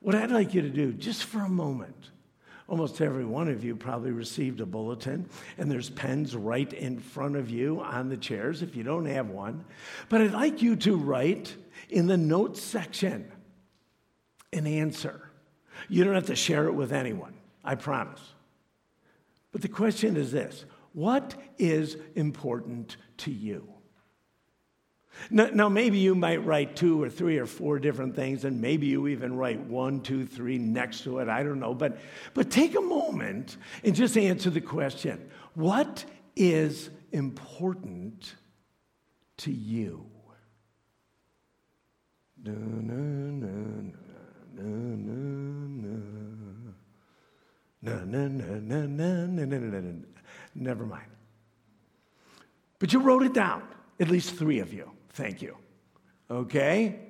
What 0.00 0.14
I'd 0.14 0.30
like 0.30 0.54
you 0.54 0.62
to 0.62 0.70
do, 0.70 0.92
just 0.92 1.24
for 1.24 1.40
a 1.40 1.48
moment, 1.48 2.10
Almost 2.68 3.00
every 3.00 3.24
one 3.24 3.48
of 3.48 3.64
you 3.64 3.74
probably 3.74 4.10
received 4.10 4.60
a 4.60 4.66
bulletin, 4.66 5.28
and 5.56 5.70
there's 5.70 5.88
pens 5.88 6.36
right 6.36 6.70
in 6.70 6.98
front 6.98 7.34
of 7.34 7.48
you 7.48 7.80
on 7.80 8.10
the 8.10 8.16
chairs 8.16 8.60
if 8.62 8.76
you 8.76 8.82
don't 8.82 9.06
have 9.06 9.30
one. 9.30 9.64
But 10.10 10.20
I'd 10.20 10.32
like 10.32 10.60
you 10.60 10.76
to 10.76 10.94
write 10.94 11.56
in 11.88 12.06
the 12.06 12.18
notes 12.18 12.60
section 12.60 13.32
an 14.52 14.66
answer. 14.66 15.30
You 15.88 16.04
don't 16.04 16.14
have 16.14 16.26
to 16.26 16.36
share 16.36 16.66
it 16.66 16.74
with 16.74 16.92
anyone, 16.92 17.34
I 17.64 17.74
promise. 17.74 18.20
But 19.50 19.62
the 19.62 19.68
question 19.68 20.18
is 20.18 20.30
this 20.30 20.66
What 20.92 21.34
is 21.56 21.96
important 22.14 22.98
to 23.18 23.30
you? 23.30 23.66
Now, 25.30 25.48
now, 25.52 25.68
maybe 25.68 25.98
you 25.98 26.14
might 26.14 26.44
write 26.44 26.76
two 26.76 27.02
or 27.02 27.10
three 27.10 27.38
or 27.38 27.46
four 27.46 27.78
different 27.78 28.14
things, 28.14 28.44
and 28.44 28.60
maybe 28.60 28.86
you 28.86 29.08
even 29.08 29.36
write 29.36 29.60
one, 29.60 30.00
two, 30.00 30.24
three 30.24 30.58
next 30.58 31.02
to 31.04 31.18
it. 31.18 31.28
I 31.28 31.42
don't 31.42 31.60
know. 31.60 31.74
But, 31.74 31.98
but 32.34 32.50
take 32.50 32.76
a 32.76 32.80
moment 32.80 33.56
and 33.84 33.94
just 33.94 34.16
answer 34.16 34.50
the 34.50 34.60
question 34.60 35.30
What 35.54 36.04
is 36.36 36.90
important 37.12 38.34
to 39.38 39.50
you? 39.50 40.06
Na, 42.44 42.52
na, 42.52 42.92
na, 42.92 43.68
Never 50.54 50.86
mind. 50.86 51.06
But 52.78 52.92
you 52.92 53.00
wrote 53.00 53.22
it 53.22 53.32
down, 53.32 53.62
at 54.00 54.08
least 54.08 54.34
three 54.34 54.58
of 54.60 54.72
you. 54.72 54.90
Thank 55.18 55.42
you. 55.42 55.56
Okay? 56.30 57.00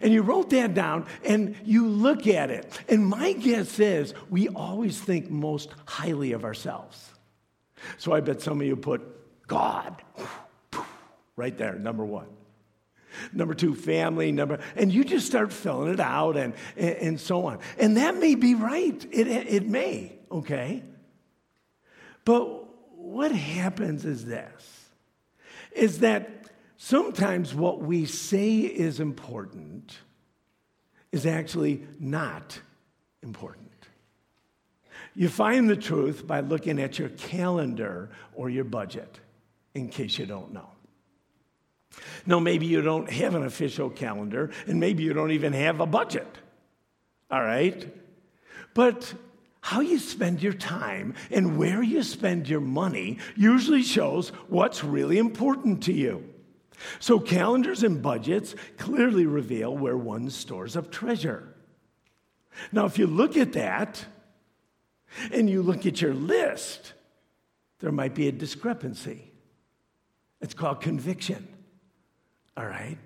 And 0.00 0.12
you 0.12 0.22
wrote 0.22 0.50
that 0.50 0.74
down 0.74 1.06
and 1.24 1.54
you 1.64 1.86
look 1.86 2.26
at 2.26 2.50
it. 2.50 2.80
And 2.88 3.06
my 3.06 3.32
guess 3.32 3.78
is 3.78 4.12
we 4.28 4.48
always 4.48 5.00
think 5.00 5.30
most 5.30 5.70
highly 5.86 6.32
of 6.32 6.44
ourselves. 6.44 7.12
So 7.96 8.12
I 8.12 8.18
bet 8.18 8.42
some 8.42 8.60
of 8.60 8.66
you 8.66 8.74
put 8.74 9.46
God 9.46 10.02
right 11.36 11.56
there, 11.56 11.76
number 11.76 12.04
one. 12.04 12.26
Number 13.32 13.54
two, 13.54 13.76
family. 13.76 14.32
Number, 14.32 14.58
and 14.74 14.92
you 14.92 15.04
just 15.04 15.26
start 15.26 15.52
filling 15.52 15.92
it 15.94 16.00
out 16.00 16.36
and, 16.36 16.54
and, 16.76 17.20
so 17.20 17.46
on. 17.46 17.60
And 17.78 17.98
that 17.98 18.16
may 18.16 18.34
be 18.34 18.56
right. 18.56 19.06
It, 19.12 19.28
it 19.28 19.68
may, 19.68 20.18
okay? 20.32 20.82
But 22.24 22.66
what 22.96 23.30
happens 23.30 24.04
is 24.04 24.24
this, 24.24 24.90
is 25.72 26.00
that 26.00 26.37
sometimes 26.78 27.54
what 27.54 27.82
we 27.82 28.06
say 28.06 28.60
is 28.60 29.00
important 29.00 29.98
is 31.12 31.26
actually 31.26 31.82
not 32.00 32.58
important. 33.22 33.66
You 35.14 35.28
find 35.28 35.68
the 35.68 35.76
truth 35.76 36.26
by 36.26 36.40
looking 36.40 36.80
at 36.80 36.98
your 36.98 37.08
calendar 37.10 38.10
or 38.34 38.48
your 38.48 38.64
budget, 38.64 39.18
in 39.74 39.88
case 39.88 40.18
you 40.18 40.26
don't 40.26 40.52
know. 40.52 40.70
Now, 42.24 42.38
maybe 42.38 42.66
you 42.66 42.82
don't 42.82 43.10
have 43.10 43.34
an 43.34 43.44
official 43.44 43.90
calendar, 43.90 44.50
and 44.66 44.78
maybe 44.78 45.02
you 45.02 45.12
don't 45.12 45.32
even 45.32 45.52
have 45.52 45.80
a 45.80 45.86
budget. 45.86 46.28
All 47.30 47.42
right? 47.42 47.92
But 48.74 49.12
how 49.60 49.80
you 49.80 49.98
spend 49.98 50.42
your 50.42 50.52
time 50.52 51.14
and 51.30 51.58
where 51.58 51.82
you 51.82 52.02
spend 52.04 52.48
your 52.48 52.60
money 52.60 53.18
usually 53.34 53.82
shows 53.82 54.28
what's 54.48 54.84
really 54.84 55.18
important 55.18 55.82
to 55.84 55.92
you. 55.92 56.22
So, 56.98 57.18
calendars 57.18 57.82
and 57.82 58.02
budgets 58.02 58.54
clearly 58.76 59.26
reveal 59.26 59.76
where 59.76 59.96
one 59.96 60.30
stores 60.30 60.76
up 60.76 60.90
treasure. 60.90 61.54
Now, 62.72 62.86
if 62.86 62.98
you 62.98 63.06
look 63.06 63.36
at 63.36 63.52
that 63.54 64.04
and 65.32 65.48
you 65.48 65.62
look 65.62 65.86
at 65.86 66.00
your 66.00 66.14
list, 66.14 66.92
there 67.80 67.92
might 67.92 68.14
be 68.14 68.28
a 68.28 68.32
discrepancy. 68.32 69.30
It's 70.40 70.54
called 70.54 70.80
conviction. 70.80 71.48
All 72.56 72.66
right? 72.66 72.98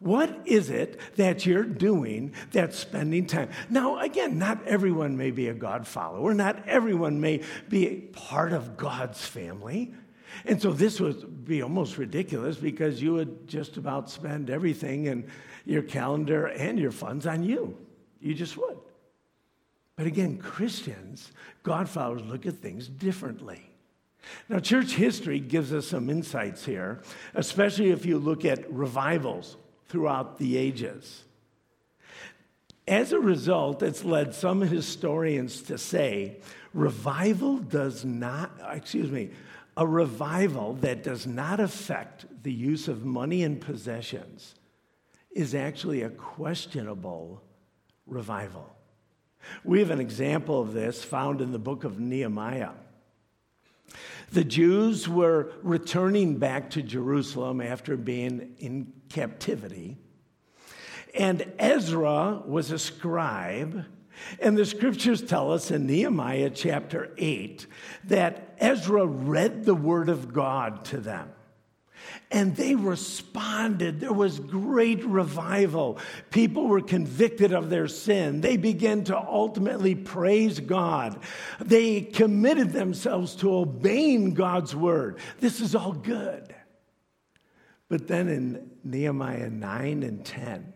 What 0.00 0.42
is 0.44 0.70
it 0.70 1.00
that 1.16 1.44
you're 1.44 1.64
doing 1.64 2.32
that's 2.52 2.78
spending 2.78 3.26
time? 3.26 3.50
Now, 3.68 3.98
again, 3.98 4.38
not 4.38 4.64
everyone 4.64 5.16
may 5.16 5.32
be 5.32 5.48
a 5.48 5.54
God 5.54 5.86
follower, 5.86 6.34
not 6.34 6.68
everyone 6.68 7.20
may 7.20 7.42
be 7.68 7.88
a 7.88 7.96
part 7.96 8.52
of 8.52 8.76
God's 8.76 9.24
family. 9.24 9.92
And 10.44 10.60
so 10.60 10.72
this 10.72 11.00
would 11.00 11.44
be 11.44 11.62
almost 11.62 11.98
ridiculous 11.98 12.56
because 12.56 13.02
you 13.02 13.14
would 13.14 13.48
just 13.48 13.76
about 13.76 14.10
spend 14.10 14.50
everything 14.50 15.06
in 15.06 15.26
your 15.64 15.82
calendar 15.82 16.46
and 16.46 16.78
your 16.78 16.90
funds 16.90 17.26
on 17.26 17.42
you. 17.42 17.76
You 18.20 18.34
just 18.34 18.56
would. 18.56 18.78
But 19.96 20.06
again, 20.06 20.38
Christians, 20.38 21.32
God 21.62 21.88
followers, 21.88 22.22
look 22.22 22.46
at 22.46 22.54
things 22.54 22.88
differently. 22.88 23.68
Now, 24.48 24.58
church 24.60 24.92
history 24.92 25.40
gives 25.40 25.72
us 25.72 25.86
some 25.86 26.10
insights 26.10 26.64
here, 26.64 27.02
especially 27.34 27.90
if 27.90 28.04
you 28.04 28.18
look 28.18 28.44
at 28.44 28.70
revivals 28.72 29.56
throughout 29.88 30.38
the 30.38 30.56
ages. 30.56 31.24
As 32.86 33.12
a 33.12 33.20
result, 33.20 33.82
it's 33.82 34.04
led 34.04 34.34
some 34.34 34.60
historians 34.60 35.62
to 35.62 35.78
say 35.78 36.36
revival 36.72 37.58
does 37.58 38.04
not, 38.04 38.52
excuse 38.72 39.10
me, 39.10 39.30
a 39.78 39.86
revival 39.86 40.74
that 40.74 41.04
does 41.04 41.24
not 41.24 41.60
affect 41.60 42.26
the 42.42 42.52
use 42.52 42.88
of 42.88 43.04
money 43.04 43.44
and 43.44 43.60
possessions 43.60 44.56
is 45.30 45.54
actually 45.54 46.02
a 46.02 46.10
questionable 46.10 47.40
revival. 48.04 48.74
We 49.62 49.78
have 49.78 49.90
an 49.90 50.00
example 50.00 50.60
of 50.60 50.72
this 50.72 51.04
found 51.04 51.40
in 51.40 51.52
the 51.52 51.60
book 51.60 51.84
of 51.84 52.00
Nehemiah. 52.00 52.72
The 54.32 54.42
Jews 54.42 55.08
were 55.08 55.52
returning 55.62 56.38
back 56.38 56.70
to 56.70 56.82
Jerusalem 56.82 57.60
after 57.60 57.96
being 57.96 58.56
in 58.58 58.92
captivity. 59.08 59.96
And 61.14 61.52
Ezra 61.56 62.42
was 62.44 62.72
a 62.72 62.80
scribe. 62.80 63.84
And 64.40 64.56
the 64.56 64.66
scriptures 64.66 65.22
tell 65.22 65.52
us 65.52 65.70
in 65.70 65.86
Nehemiah 65.86 66.50
chapter 66.50 67.12
8 67.18 67.66
that 68.04 68.54
Ezra 68.58 69.06
read 69.06 69.64
the 69.64 69.74
word 69.74 70.08
of 70.08 70.32
God 70.32 70.84
to 70.86 70.98
them. 70.98 71.30
And 72.30 72.54
they 72.56 72.74
responded. 72.74 74.00
There 74.00 74.12
was 74.12 74.38
great 74.38 75.04
revival. 75.04 75.98
People 76.30 76.66
were 76.66 76.80
convicted 76.80 77.52
of 77.52 77.70
their 77.70 77.88
sin. 77.88 78.40
They 78.40 78.56
began 78.56 79.04
to 79.04 79.18
ultimately 79.18 79.94
praise 79.94 80.60
God. 80.60 81.18
They 81.60 82.02
committed 82.02 82.72
themselves 82.72 83.34
to 83.36 83.54
obeying 83.54 84.34
God's 84.34 84.74
word. 84.74 85.18
This 85.40 85.60
is 85.60 85.74
all 85.74 85.92
good. 85.92 86.54
But 87.88 88.06
then 88.06 88.28
in 88.28 88.70
Nehemiah 88.84 89.50
9 89.50 90.02
and 90.02 90.24
10, 90.24 90.74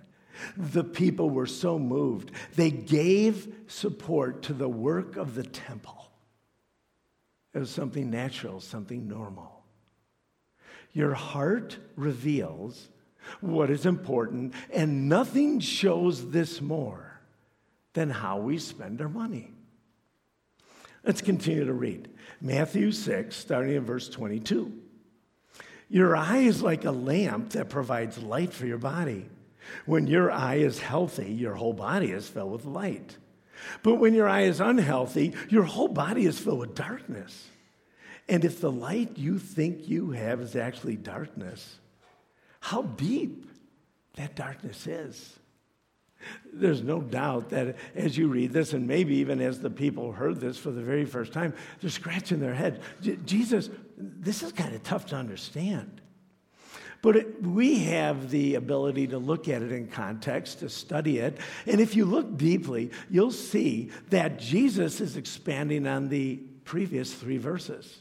the 0.57 0.85
people 0.85 1.31
were 1.31 1.47
so 1.47 1.79
moved, 1.79 2.31
they 2.55 2.71
gave 2.71 3.53
support 3.66 4.42
to 4.45 4.53
the 4.53 4.68
work 4.68 5.16
of 5.16 5.35
the 5.35 5.42
temple. 5.42 6.11
It 7.55 7.59
was 7.59 7.71
something 7.71 8.11
natural, 8.11 8.61
something 8.61 9.09
normal. 9.09 9.62
Your 10.92 11.14
heart 11.14 11.79
reveals 11.97 12.88
what 13.40 13.71
is 13.71 13.87
important, 13.87 14.55
and 14.73 15.09
nothing 15.09 15.61
shows 15.61 16.31
this 16.31 16.61
more 16.61 17.21
than 17.92 18.11
how 18.11 18.38
we 18.38 18.59
spend 18.59 19.01
our 19.01 19.09
money. 19.09 19.53
Let's 21.05 21.21
continue 21.21 21.64
to 21.64 21.73
read. 21.73 22.09
Matthew 22.40 22.92
6, 22.92 23.35
starting 23.35 23.75
in 23.75 23.85
verse 23.85 24.09
22. 24.09 24.73
Your 25.88 26.16
eye 26.16 26.38
is 26.38 26.62
like 26.62 26.85
a 26.85 26.90
lamp 26.90 27.51
that 27.51 27.68
provides 27.68 28.18
light 28.18 28.53
for 28.53 28.66
your 28.66 28.79
body. 28.79 29.27
When 29.87 30.07
your 30.07 30.31
eye 30.31 30.57
is 30.57 30.79
healthy, 30.79 31.33
your 31.33 31.55
whole 31.55 31.72
body 31.72 32.11
is 32.11 32.29
filled 32.29 32.53
with 32.53 32.64
light. 32.64 33.16
But 33.83 33.96
when 33.96 34.14
your 34.14 34.29
eye 34.29 34.42
is 34.42 34.61
unhealthy, 34.61 35.35
your 35.48 35.64
whole 35.64 35.88
body 35.88 36.27
is 36.27 36.38
filled 36.38 36.61
with 36.61 36.75
darkness. 36.75 37.48
And 38.29 38.44
if 38.44 38.61
the 38.61 38.70
light 38.70 39.16
you 39.16 39.38
think 39.38 39.88
you 39.88 40.12
have 40.12 40.40
is 40.40 40.57
actually 40.57 40.96
darkness, 40.96 41.79
how 42.61 42.83
deep 42.83 43.46
that 44.14 44.37
darkness 44.37 44.87
is. 44.87 45.38
There's 46.53 46.83
no 46.83 47.01
doubt 47.01 47.51
that 47.51 47.77
as 47.96 48.16
you 48.16 48.29
read 48.29 48.53
this, 48.53 48.75
and 48.75 48.87
maybe 48.87 49.16
even 49.16 49.40
as 49.40 49.61
the 49.61 49.70
people 49.70 50.12
heard 50.12 50.40
this 50.40 50.57
for 50.57 50.70
the 50.70 50.83
very 50.83 51.05
first 51.05 51.33
time, 51.33 51.55
they're 51.81 51.90
scratching 51.90 52.38
their 52.40 52.55
head. 52.55 52.81
Jesus, 53.25 53.70
this 53.96 54.42
is 54.42 54.53
kind 54.53 54.75
of 54.75 54.83
tough 54.83 55.07
to 55.07 55.16
understand. 55.16 56.02
But 57.03 57.17
it, 57.17 57.43
we 57.43 57.81
have 57.81 58.31
the 58.31 58.55
ability 58.55 59.09
to 59.09 59.19
look 59.19 59.49
at 59.49 59.61
it 59.61 59.73
in 59.73 59.88
context, 59.88 60.61
to 60.61 60.69
study 60.69 61.19
it. 61.19 61.37
And 61.67 61.81
if 61.81 61.97
you 61.97 62.05
look 62.05 62.37
deeply, 62.37 62.93
you'll 63.11 63.33
see 63.33 63.91
that 64.11 64.38
Jesus 64.38 65.01
is 65.01 65.17
expanding 65.17 65.87
on 65.88 66.09
the 66.09 66.37
previous 66.65 67.12
three 67.12 67.38
verses 67.38 68.01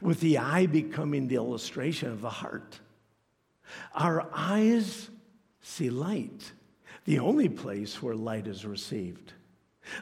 with 0.00 0.20
the 0.20 0.38
eye 0.38 0.64
becoming 0.64 1.28
the 1.28 1.34
illustration 1.36 2.10
of 2.10 2.22
the 2.22 2.30
heart. 2.30 2.80
Our 3.94 4.26
eyes 4.32 5.10
see 5.60 5.90
light, 5.90 6.52
the 7.04 7.18
only 7.18 7.50
place 7.50 8.02
where 8.02 8.14
light 8.14 8.46
is 8.46 8.64
received. 8.64 9.34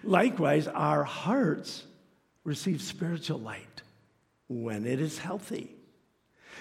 Likewise, 0.05 0.69
our 0.69 1.03
hearts 1.03 1.85
receive 2.45 2.81
spiritual 2.81 3.41
light 3.41 3.83
when 4.49 4.87
it 4.87 5.01
is 5.01 5.19
healthy. 5.19 5.75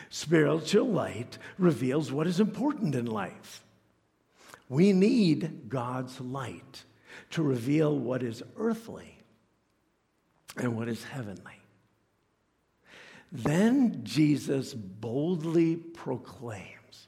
Spiritual 0.10 0.88
light 0.88 1.38
reveals 1.58 2.12
what 2.12 2.28
is 2.28 2.40
important 2.40 2.96
in 2.96 3.06
life. 3.06 3.64
We 4.68 4.94
need 4.94 5.70
God's 5.70 6.20
light 6.22 6.84
to 7.32 7.44
reveal 7.44 7.98
what 7.98 8.24
is 8.24 8.44
earthly 8.58 9.20
and 10.58 10.76
what 10.76 10.88
is 10.88 11.04
heavenly. 11.04 11.60
Then 13.32 14.02
Jesus 14.04 14.74
boldly 14.74 15.76
proclaims, 15.76 17.08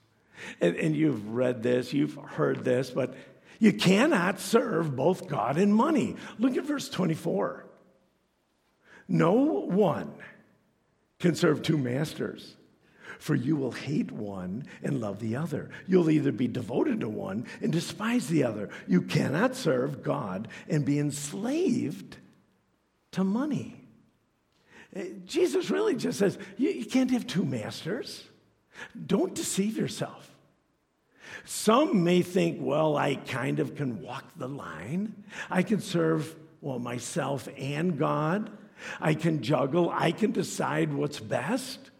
and, 0.59 0.75
and, 0.75 0.95
you've 0.95 1.29
read 1.29 1.63
this, 1.63 1.93
you've 1.93 2.15
heard 2.15 2.63
this, 2.63 2.91
but 2.91 3.15
you 3.59 3.73
cannot 3.73 4.39
serve 4.39 4.95
both 4.95 5.27
God 5.27 5.57
and 5.57 5.73
money. 5.73 6.15
Look 6.37 6.57
at 6.57 6.65
verse 6.65 6.89
24. 6.89 7.65
No 9.07 9.33
one 9.33 10.13
can 11.19 11.35
serve 11.35 11.61
two 11.61 11.77
masters, 11.77 12.55
for 13.21 13.35
you 13.35 13.55
will 13.55 13.71
hate 13.71 14.11
one 14.11 14.65
and 14.81 14.99
love 14.99 15.19
the 15.19 15.35
other. 15.35 15.69
You'll 15.85 16.09
either 16.09 16.31
be 16.31 16.47
devoted 16.47 17.01
to 17.01 17.09
one 17.09 17.45
and 17.61 17.71
despise 17.71 18.27
the 18.27 18.43
other. 18.43 18.69
You 18.87 19.03
cannot 19.03 19.55
serve 19.55 20.01
God 20.01 20.47
and 20.67 20.83
be 20.83 20.97
enslaved 20.97 22.17
to 23.11 23.23
money. 23.23 23.79
Eh, 24.95 25.09
Jesus 25.23 25.69
really 25.69 25.95
just 25.95 26.17
says, 26.17 26.39
you, 26.57 26.71
you 26.71 26.85
can't 26.85 27.11
have 27.11 27.27
two 27.27 27.45
masters. 27.45 28.23
Don't 29.05 29.35
deceive 29.35 29.77
yourself. 29.77 30.27
Some 31.45 32.03
may 32.03 32.23
think, 32.23 32.57
well, 32.59 32.97
I 32.97 33.15
kind 33.17 33.59
of 33.59 33.75
can 33.75 34.01
walk 34.01 34.25
the 34.35 34.49
line. 34.49 35.23
I 35.47 35.61
can 35.61 35.79
serve, 35.79 36.35
well, 36.59 36.79
myself 36.79 37.47
and 37.55 37.99
God. 37.99 38.49
I 38.99 39.13
can 39.13 39.43
juggle. 39.43 39.91
I 39.91 40.11
can 40.11 40.31
decide 40.31 40.91
what's 40.91 41.19
best. 41.19 41.90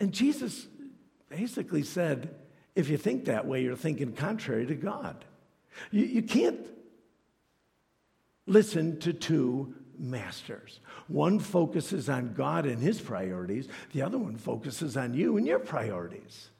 And 0.00 0.12
Jesus 0.12 0.66
basically 1.28 1.82
said, 1.82 2.34
if 2.74 2.88
you 2.88 2.96
think 2.96 3.24
that 3.24 3.46
way, 3.46 3.62
you're 3.62 3.76
thinking 3.76 4.12
contrary 4.12 4.66
to 4.66 4.74
God. 4.74 5.24
You, 5.90 6.04
you 6.04 6.22
can't 6.22 6.66
listen 8.46 8.98
to 9.00 9.12
two 9.12 9.74
masters. 9.98 10.80
One 11.08 11.38
focuses 11.38 12.08
on 12.08 12.34
God 12.34 12.66
and 12.66 12.80
his 12.80 13.00
priorities, 13.00 13.68
the 13.92 14.02
other 14.02 14.18
one 14.18 14.36
focuses 14.36 14.96
on 14.96 15.14
you 15.14 15.36
and 15.36 15.46
your 15.46 15.58
priorities. 15.58 16.50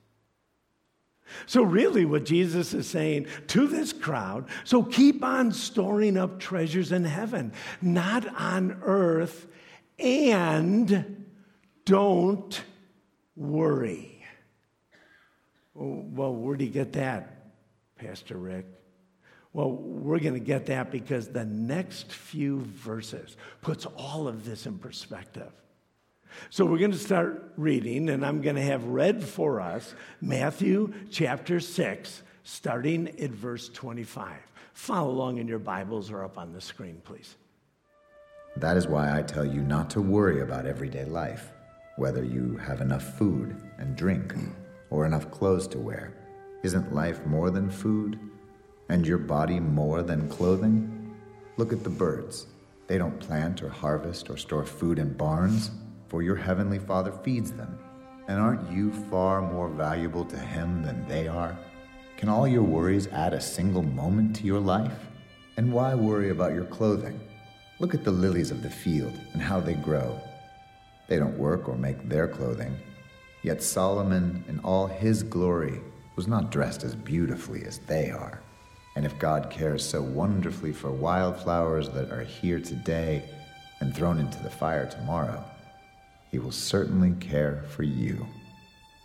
So, 1.47 1.63
really, 1.63 2.05
what 2.05 2.25
Jesus 2.25 2.73
is 2.73 2.89
saying 2.89 3.27
to 3.49 3.67
this 3.67 3.93
crowd 3.93 4.49
so 4.63 4.85
keep 4.85 5.25
on 5.25 5.51
storing 5.51 6.17
up 6.17 6.39
treasures 6.39 6.93
in 6.93 7.05
heaven, 7.05 7.53
not 7.83 8.27
on 8.41 8.81
earth, 8.83 9.49
and 9.99 11.27
don't 11.85 12.63
worry. 13.37 14.25
Oh, 15.79 16.05
well, 16.09 16.35
where 16.35 16.57
do 16.57 16.65
you 16.65 16.71
get 16.71 16.95
that, 16.95 17.53
Pastor 17.97 18.37
Rick? 18.37 18.67
Well, 19.53 19.73
we're 19.73 20.19
going 20.19 20.35
to 20.35 20.41
get 20.41 20.67
that 20.67 20.91
because 20.91 21.29
the 21.29 21.45
next 21.45 22.13
few 22.13 22.61
verses 22.61 23.37
puts 23.63 23.87
all 23.87 24.29
of 24.29 24.45
this 24.45 24.67
in 24.67 24.79
perspective. 24.79 25.51
So 26.51 26.67
we're 26.67 26.79
going 26.79 26.93
to 26.93 26.99
start 26.99 27.53
reading, 27.57 28.11
and 28.11 28.25
I'm 28.25 28.43
going 28.43 28.57
to 28.57 28.63
have 28.63 28.85
read 28.85 29.25
for 29.25 29.61
us 29.61 29.95
Matthew 30.21 30.93
chapter 31.11 31.61
6, 31.61 32.23
starting 32.45 33.09
at 33.21 33.31
verse 33.31 33.71
25. 33.71 34.33
Follow 34.75 35.11
along 35.11 35.39
in 35.39 35.49
your 35.49 35.59
Bibles 35.59 36.11
or 36.11 36.23
up 36.23 36.37
on 36.37 36.53
the 36.53 36.61
screen, 36.61 37.01
please. 37.05 37.37
That 38.57 38.77
is 38.77 38.87
why 38.87 39.17
I 39.17 39.23
tell 39.23 39.47
you 39.47 39.63
not 39.63 39.89
to 39.91 40.03
worry 40.03 40.43
about 40.43 40.67
everyday 40.67 41.05
life, 41.07 41.51
whether 41.97 42.23
you 42.23 42.57
have 42.59 42.81
enough 42.81 43.17
food 43.19 43.57
and 43.79 43.97
drink 43.97 44.35
or 44.91 45.07
enough 45.07 45.31
clothes 45.31 45.67
to 45.69 45.79
wear. 45.79 46.13
Isn't 46.63 46.95
life 46.95 47.25
more 47.27 47.51
than 47.51 47.71
food? 47.71 48.19
And 48.89 49.07
your 49.07 49.19
body 49.19 49.59
more 49.59 50.03
than 50.03 50.29
clothing? 50.29 51.15
Look 51.57 51.73
at 51.73 51.83
the 51.83 51.91
birds. 51.91 52.47
They 52.87 52.99
don't 52.99 53.19
plant 53.19 53.63
or 53.63 53.69
harvest 53.69 54.31
or 54.31 54.37
store 54.37 54.65
food 54.65 54.99
in 54.99 55.15
barns, 55.15 55.71
for 56.09 56.23
your 56.23 56.37
heavenly 56.37 56.79
Father 56.79 57.13
feeds 57.13 57.51
them. 57.51 57.79
And 58.29 58.39
aren't 58.39 58.71
you 58.71 58.93
far 59.11 59.41
more 59.41 59.69
valuable 59.69 60.25
to 60.27 60.39
Him 60.39 60.83
than 60.83 61.07
they 61.09 61.27
are? 61.27 61.57
Can 62.17 62.29
all 62.29 62.47
your 62.47 62.63
worries 62.63 63.09
add 63.09 63.33
a 63.33 63.41
single 63.41 63.83
moment 63.83 64.37
to 64.37 64.45
your 64.45 64.61
life? 64.61 65.07
And 65.57 65.73
why 65.73 65.95
worry 65.95 66.31
about 66.31 66.53
your 66.53 66.65
clothing? 66.65 67.19
Look 67.79 67.95
at 67.95 68.05
the 68.05 68.11
lilies 68.11 68.51
of 68.51 68.63
the 68.63 68.71
field 68.71 69.13
and 69.33 69.43
how 69.43 69.61
they 69.61 69.75
grow. 69.75 70.21
They 71.09 71.19
don't 71.19 71.39
work 71.39 71.69
or 71.69 71.77
make 71.77 72.09
their 72.09 72.29
clothing. 72.29 72.77
Yet 73.43 73.63
Solomon, 73.63 74.45
in 74.49 74.59
all 74.61 74.87
his 74.87 75.23
glory, 75.23 75.81
was 76.17 76.27
not 76.27 76.51
dressed 76.51 76.83
as 76.83 76.95
beautifully 76.97 77.65
as 77.65 77.79
they 77.79 78.11
are. 78.11 78.41
And 78.97 79.05
if 79.05 79.19
God 79.19 79.51
cares 79.51 79.85
so 79.85 80.03
wonderfully 80.03 80.73
for 80.73 80.91
wildflowers 80.91 81.91
that 81.91 82.11
are 82.11 82.25
here 82.25 82.59
today 82.59 83.23
and 83.81 83.95
thrown 83.95 84.19
into 84.19 84.43
the 84.43 84.51
fire 84.51 84.87
tomorrow, 84.87 85.45
he 86.31 86.39
will 86.39 86.53
certainly 86.53 87.13
care 87.21 87.63
for 87.69 87.83
you. 87.83 88.27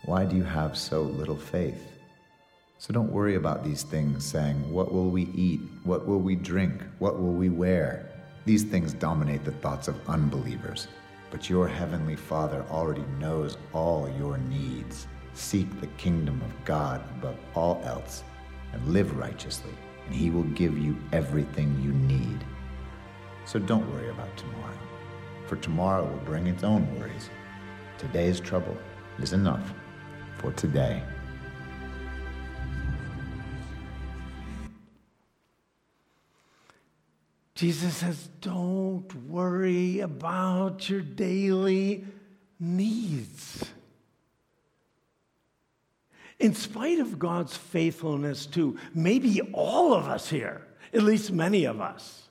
Why 0.06 0.24
do 0.24 0.34
you 0.34 0.42
have 0.42 0.76
so 0.76 1.02
little 1.02 1.36
faith? 1.36 1.92
So 2.78 2.92
don't 2.92 3.12
worry 3.12 3.36
about 3.36 3.62
these 3.62 3.84
things, 3.84 4.24
saying, 4.24 4.68
What 4.72 4.92
will 4.92 5.10
we 5.10 5.26
eat? 5.34 5.60
What 5.84 6.08
will 6.08 6.18
we 6.18 6.34
drink? 6.34 6.82
What 6.98 7.20
will 7.20 7.32
we 7.32 7.48
wear? 7.48 8.08
These 8.44 8.64
things 8.64 8.92
dominate 8.92 9.44
the 9.44 9.52
thoughts 9.52 9.86
of 9.86 10.08
unbelievers. 10.08 10.88
But 11.32 11.48
your 11.48 11.66
heavenly 11.66 12.14
Father 12.14 12.62
already 12.70 13.04
knows 13.18 13.56
all 13.72 14.06
your 14.18 14.36
needs. 14.36 15.06
Seek 15.32 15.80
the 15.80 15.86
kingdom 15.96 16.42
of 16.42 16.64
God 16.66 17.02
above 17.16 17.38
all 17.54 17.80
else 17.84 18.22
and 18.74 18.86
live 18.88 19.16
righteously, 19.16 19.72
and 20.04 20.14
He 20.14 20.28
will 20.28 20.42
give 20.42 20.76
you 20.76 20.94
everything 21.10 21.80
you 21.82 21.92
need. 21.92 22.44
So 23.46 23.58
don't 23.58 23.90
worry 23.94 24.10
about 24.10 24.36
tomorrow, 24.36 24.78
for 25.46 25.56
tomorrow 25.56 26.04
will 26.04 26.18
bring 26.18 26.48
its 26.48 26.64
own 26.64 26.86
worries. 26.98 27.30
Today's 27.96 28.38
trouble 28.38 28.76
is 29.18 29.32
enough 29.32 29.72
for 30.36 30.52
today. 30.52 31.02
Jesus 37.54 37.96
says, 37.96 38.28
Don't 38.40 39.14
worry 39.28 40.00
about 40.00 40.88
your 40.88 41.02
daily 41.02 42.04
needs. 42.58 43.64
In 46.38 46.54
spite 46.54 46.98
of 46.98 47.18
God's 47.18 47.56
faithfulness 47.56 48.46
to 48.46 48.76
maybe 48.94 49.40
all 49.52 49.94
of 49.94 50.08
us 50.08 50.28
here, 50.28 50.66
at 50.92 51.02
least 51.02 51.30
many 51.30 51.64
of 51.66 51.80
us, 51.80 52.28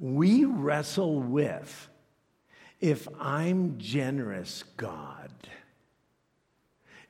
we 0.00 0.44
wrestle 0.44 1.20
with 1.20 1.88
if 2.80 3.06
I'm 3.20 3.76
generous, 3.78 4.64
God, 4.76 5.30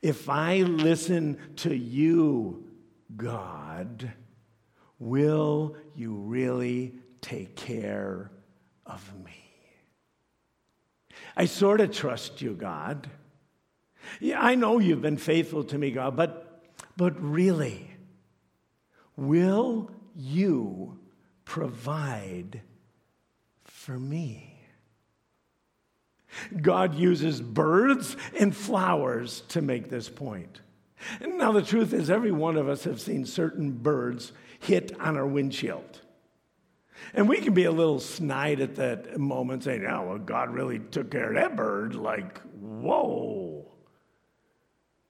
if 0.02 0.28
I 0.28 0.62
listen 0.62 1.38
to 1.56 1.74
you, 1.74 2.64
God, 3.16 4.12
will 4.98 5.76
you 5.94 6.14
really 6.14 6.94
take 7.20 7.56
care 7.56 8.30
of 8.87 9.12
me. 9.24 9.33
I 11.37 11.46
sort 11.46 11.80
of 11.80 11.92
trust 11.92 12.40
you, 12.40 12.54
God. 12.54 13.09
Yeah, 14.20 14.40
I 14.40 14.54
know 14.54 14.78
you've 14.78 15.02
been 15.02 15.16
faithful 15.16 15.64
to 15.64 15.78
me, 15.78 15.90
God, 15.90 16.16
but, 16.16 16.62
but 16.96 17.20
really, 17.20 17.90
will 19.16 19.90
you 20.16 20.98
provide 21.44 22.62
for 23.64 23.98
me? 23.98 24.46
God 26.61 26.94
uses 26.94 27.40
birds 27.40 28.16
and 28.38 28.54
flowers 28.54 29.42
to 29.48 29.61
make 29.61 29.90
this 29.90 30.09
point. 30.09 30.61
Now, 31.20 31.52
the 31.52 31.62
truth 31.62 31.92
is, 31.92 32.11
every 32.11 32.30
one 32.30 32.56
of 32.56 32.68
us 32.68 32.85
have 32.85 33.00
seen 33.00 33.24
certain 33.24 33.72
birds 33.72 34.33
hit 34.61 34.98
on 35.00 35.16
our 35.16 35.26
windshield. 35.26 36.00
And 37.14 37.28
we 37.28 37.40
can 37.40 37.54
be 37.54 37.64
a 37.64 37.72
little 37.72 38.00
snide 38.00 38.60
at 38.60 38.76
that 38.76 39.18
moment, 39.18 39.64
saying, 39.64 39.84
oh, 39.86 40.06
well, 40.06 40.18
God 40.18 40.50
really 40.50 40.78
took 40.78 41.10
care 41.10 41.30
of 41.30 41.34
that 41.34 41.56
bird. 41.56 41.94
Like, 41.94 42.40
whoa. 42.60 43.66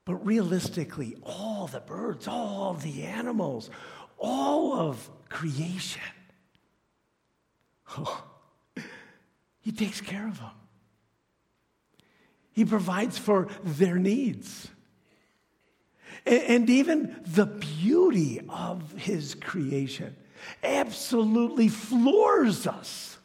But 0.05 0.25
realistically, 0.25 1.15
all 1.23 1.67
the 1.67 1.79
birds, 1.79 2.27
all 2.27 2.73
the 2.73 3.03
animals, 3.03 3.69
all 4.17 4.73
of 4.73 5.09
creation, 5.29 6.01
oh, 7.97 8.25
He 9.61 9.71
takes 9.71 10.01
care 10.01 10.27
of 10.27 10.39
them. 10.39 10.49
He 12.51 12.65
provides 12.65 13.17
for 13.17 13.47
their 13.63 13.95
needs. 13.95 14.67
And 16.25 16.69
even 16.69 17.21
the 17.25 17.45
beauty 17.45 18.41
of 18.49 18.91
His 18.93 19.35
creation 19.35 20.15
absolutely 20.63 21.67
floors 21.67 22.67
us, 22.67 23.17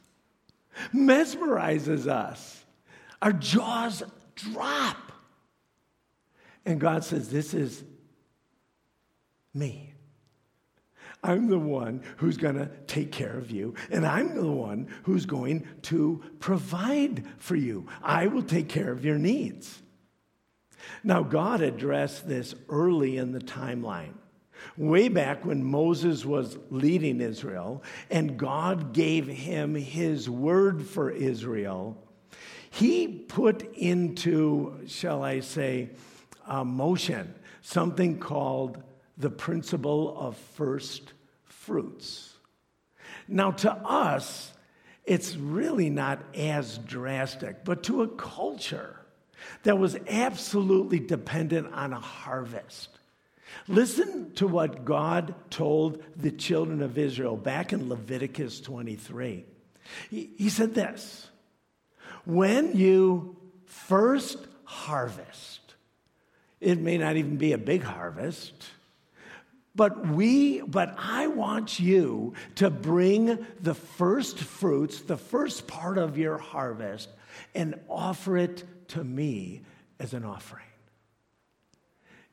mesmerizes 0.94 2.06
us. 2.06 2.64
Our 3.22 3.32
jaws 3.32 4.02
drop. 4.34 5.12
And 6.64 6.80
God 6.80 7.04
says, 7.04 7.28
This 7.28 7.54
is 7.54 7.82
me. 9.54 9.92
I'm 11.22 11.48
the 11.48 11.58
one 11.58 12.02
who's 12.18 12.36
going 12.36 12.56
to 12.56 12.70
take 12.86 13.10
care 13.10 13.36
of 13.36 13.50
you, 13.50 13.74
and 13.90 14.06
I'm 14.06 14.36
the 14.36 14.50
one 14.50 14.88
who's 15.04 15.26
going 15.26 15.66
to 15.82 16.22
provide 16.38 17.24
for 17.38 17.56
you. 17.56 17.88
I 18.02 18.28
will 18.28 18.42
take 18.42 18.68
care 18.68 18.92
of 18.92 19.04
your 19.04 19.18
needs. 19.18 19.82
Now, 21.02 21.22
God 21.22 21.62
addressed 21.62 22.28
this 22.28 22.54
early 22.68 23.16
in 23.16 23.32
the 23.32 23.40
timeline 23.40 24.14
way 24.76 25.08
back 25.08 25.44
when 25.44 25.64
Moses 25.64 26.24
was 26.24 26.58
leading 26.70 27.20
Israel 27.20 27.82
and 28.10 28.36
God 28.36 28.92
gave 28.92 29.26
him 29.26 29.74
his 29.74 30.28
word 30.28 30.86
for 30.86 31.10
Israel, 31.10 31.96
he 32.70 33.08
put 33.08 33.74
into, 33.74 34.78
shall 34.86 35.22
I 35.22 35.40
say, 35.40 35.90
motion 36.48 37.34
something 37.62 38.18
called 38.18 38.82
the 39.18 39.30
principle 39.30 40.16
of 40.18 40.36
first 40.36 41.12
fruits. 41.44 42.34
Now, 43.26 43.50
to 43.50 43.72
us, 43.72 44.52
it's 45.04 45.36
really 45.36 45.90
not 45.90 46.22
as 46.34 46.78
drastic, 46.78 47.64
but 47.64 47.82
to 47.84 48.02
a 48.02 48.08
culture 48.08 49.00
that 49.64 49.78
was 49.78 49.96
absolutely 50.08 51.00
dependent 51.00 51.72
on 51.72 51.92
a 51.92 52.00
harvest 52.00 52.95
Listen 53.68 54.32
to 54.34 54.46
what 54.46 54.84
God 54.84 55.34
told 55.50 56.02
the 56.16 56.30
children 56.30 56.82
of 56.82 56.98
Israel 56.98 57.36
back 57.36 57.72
in 57.72 57.88
Leviticus 57.88 58.60
23. 58.60 59.44
He, 60.10 60.30
he 60.36 60.48
said 60.48 60.74
this 60.74 61.28
When 62.24 62.76
you 62.76 63.36
first 63.64 64.38
harvest, 64.64 65.74
it 66.60 66.80
may 66.80 66.98
not 66.98 67.16
even 67.16 67.36
be 67.36 67.52
a 67.52 67.58
big 67.58 67.82
harvest. 67.82 68.54
But 69.74 70.06
we, 70.06 70.62
but 70.62 70.94
I 70.96 71.26
want 71.26 71.78
you 71.78 72.32
to 72.54 72.70
bring 72.70 73.46
the 73.60 73.74
first 73.74 74.38
fruits, 74.38 75.02
the 75.02 75.18
first 75.18 75.66
part 75.66 75.98
of 75.98 76.16
your 76.16 76.38
harvest, 76.38 77.10
and 77.54 77.78
offer 77.86 78.38
it 78.38 78.64
to 78.88 79.04
me 79.04 79.60
as 79.98 80.14
an 80.14 80.24
offering 80.24 80.64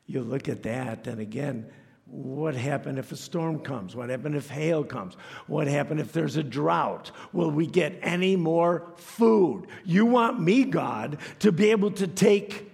you 0.06 0.22
look 0.22 0.48
at 0.48 0.62
that, 0.64 1.06
and 1.06 1.20
again, 1.20 1.70
what 2.06 2.54
happened 2.54 2.98
if 2.98 3.10
a 3.12 3.16
storm 3.16 3.60
comes? 3.60 3.96
What 3.96 4.10
happened 4.10 4.36
if 4.36 4.48
hail 4.48 4.84
comes? 4.84 5.14
What 5.46 5.66
happened 5.66 6.00
if 6.00 6.12
there's 6.12 6.36
a 6.36 6.42
drought? 6.42 7.10
Will 7.32 7.50
we 7.50 7.66
get 7.66 7.98
any 8.02 8.36
more 8.36 8.92
food? 8.96 9.66
You 9.84 10.06
want 10.06 10.40
me, 10.40 10.64
God, 10.64 11.18
to 11.40 11.50
be 11.50 11.70
able 11.70 11.90
to 11.92 12.06
take 12.06 12.70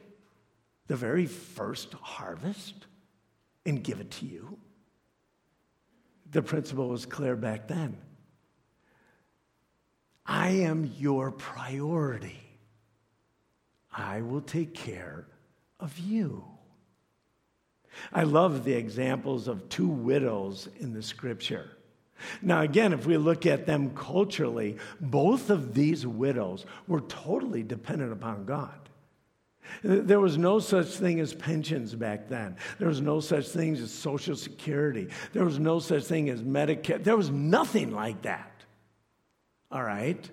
the 0.88 0.97
very 0.97 1.27
first 1.27 1.95
harvest 1.95 2.75
and 3.64 3.83
give 3.83 4.01
it 4.01 4.11
to 4.12 4.27
you? 4.27 4.59
The 6.33 6.43
principle 6.43 6.88
was 6.88 7.07
clear 7.07 7.37
back 7.37 7.69
then. 7.69 7.97
I 10.27 10.51
am 10.51 10.93
your 10.99 11.31
priority. 11.31 12.40
I 13.93 14.21
will 14.23 14.40
take 14.40 14.75
care 14.75 15.27
of 15.79 15.99
you. 15.99 16.45
I 18.12 18.22
love 18.22 18.64
the 18.64 18.74
examples 18.74 19.48
of 19.48 19.68
two 19.68 19.88
widows 19.88 20.68
in 20.79 20.92
the 20.92 21.03
scripture. 21.03 21.70
Now, 22.42 22.61
again, 22.61 22.92
if 22.92 23.07
we 23.07 23.16
look 23.16 23.46
at 23.46 23.66
them 23.66 23.94
culturally, 23.94 24.76
both 25.00 25.50
of 25.50 25.74
these 25.74 26.07
widows 26.07 26.66
were 26.87 27.00
totally 27.03 27.62
dependent 27.62 28.12
upon 28.12 28.44
God. 28.44 28.74
There 29.83 30.20
was 30.20 30.37
no 30.37 30.59
such 30.59 30.88
thing 30.88 31.20
as 31.20 31.33
pensions 31.33 31.94
back 31.94 32.29
then. 32.29 32.57
There 32.79 32.88
was 32.88 33.00
no 33.00 33.20
such 33.20 33.48
thing 33.48 33.76
as 33.76 33.90
Social 33.90 34.37
Security. 34.37 35.09
There 35.33 35.44
was 35.44 35.59
no 35.59 35.79
such 35.79 36.05
thing 36.05 36.29
as 36.29 36.42
Medicare. 36.42 37.03
There 37.03 37.16
was 37.16 37.31
nothing 37.31 37.92
like 37.92 38.22
that. 38.22 38.50
All 39.70 39.83
right? 39.83 40.29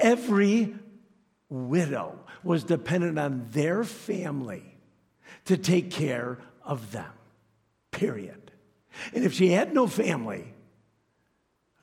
Every 0.00 0.74
widow 1.48 2.18
was 2.42 2.64
dependent 2.64 3.18
on 3.18 3.46
their 3.50 3.84
family 3.84 4.67
to 5.46 5.56
take 5.56 5.90
care 5.90 6.38
of 6.62 6.92
them, 6.92 7.10
period. 7.90 8.50
And 9.14 9.24
if 9.24 9.32
she 9.32 9.48
had 9.48 9.74
no 9.74 9.86
family, 9.86 10.54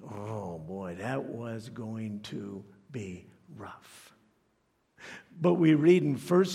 oh 0.04 0.58
boy, 0.60 0.98
that 1.00 1.26
was 1.26 1.70
going 1.70 2.22
to 2.22 2.64
be 2.92 3.26
rough. 3.58 4.14
But 5.40 5.56
we 5.56 5.74
read 5.74 6.04
in 6.04 6.16
1 6.16 6.46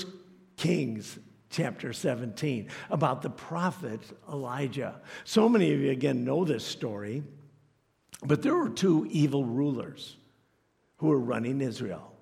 Kings 0.56 1.18
chapter 1.50 1.92
17 1.92 2.68
about 2.90 3.22
the 3.22 3.30
prophet 3.30 4.00
Elijah. 4.28 5.00
So 5.24 5.48
many 5.48 5.72
of 5.72 5.80
you, 5.80 5.90
again, 5.90 6.24
know 6.24 6.44
this 6.44 6.64
story, 6.64 7.22
but 8.24 8.42
there 8.42 8.54
were 8.54 8.70
two 8.70 9.06
evil 9.10 9.44
rulers 9.44 10.16
who 10.98 11.08
were 11.08 11.18
running 11.18 11.60
Israel 11.60 12.12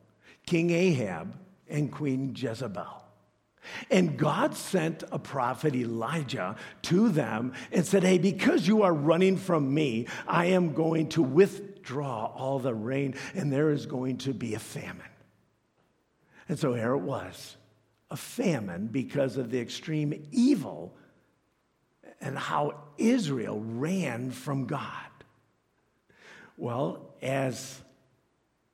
King 0.46 0.70
Ahab 0.70 1.36
and 1.68 1.92
Queen 1.92 2.34
Jezebel. 2.34 2.97
And 3.90 4.16
God 4.16 4.54
sent 4.54 5.04
a 5.10 5.18
prophet 5.18 5.74
Elijah 5.74 6.56
to 6.82 7.08
them 7.08 7.52
and 7.72 7.86
said, 7.86 8.02
Hey, 8.02 8.18
because 8.18 8.66
you 8.66 8.82
are 8.82 8.92
running 8.92 9.36
from 9.36 9.72
me, 9.72 10.06
I 10.26 10.46
am 10.46 10.74
going 10.74 11.08
to 11.10 11.22
withdraw 11.22 12.26
all 12.26 12.58
the 12.58 12.74
rain, 12.74 13.14
and 13.34 13.52
there 13.52 13.70
is 13.70 13.86
going 13.86 14.18
to 14.18 14.32
be 14.32 14.54
a 14.54 14.58
famine. 14.58 15.02
And 16.48 16.58
so 16.58 16.74
here 16.74 16.92
it 16.92 16.98
was 16.98 17.56
a 18.10 18.16
famine 18.16 18.86
because 18.86 19.36
of 19.36 19.50
the 19.50 19.60
extreme 19.60 20.28
evil 20.32 20.94
and 22.20 22.36
how 22.38 22.74
Israel 22.96 23.60
ran 23.60 24.30
from 24.30 24.66
God. 24.66 24.90
Well, 26.56 27.14
as 27.22 27.80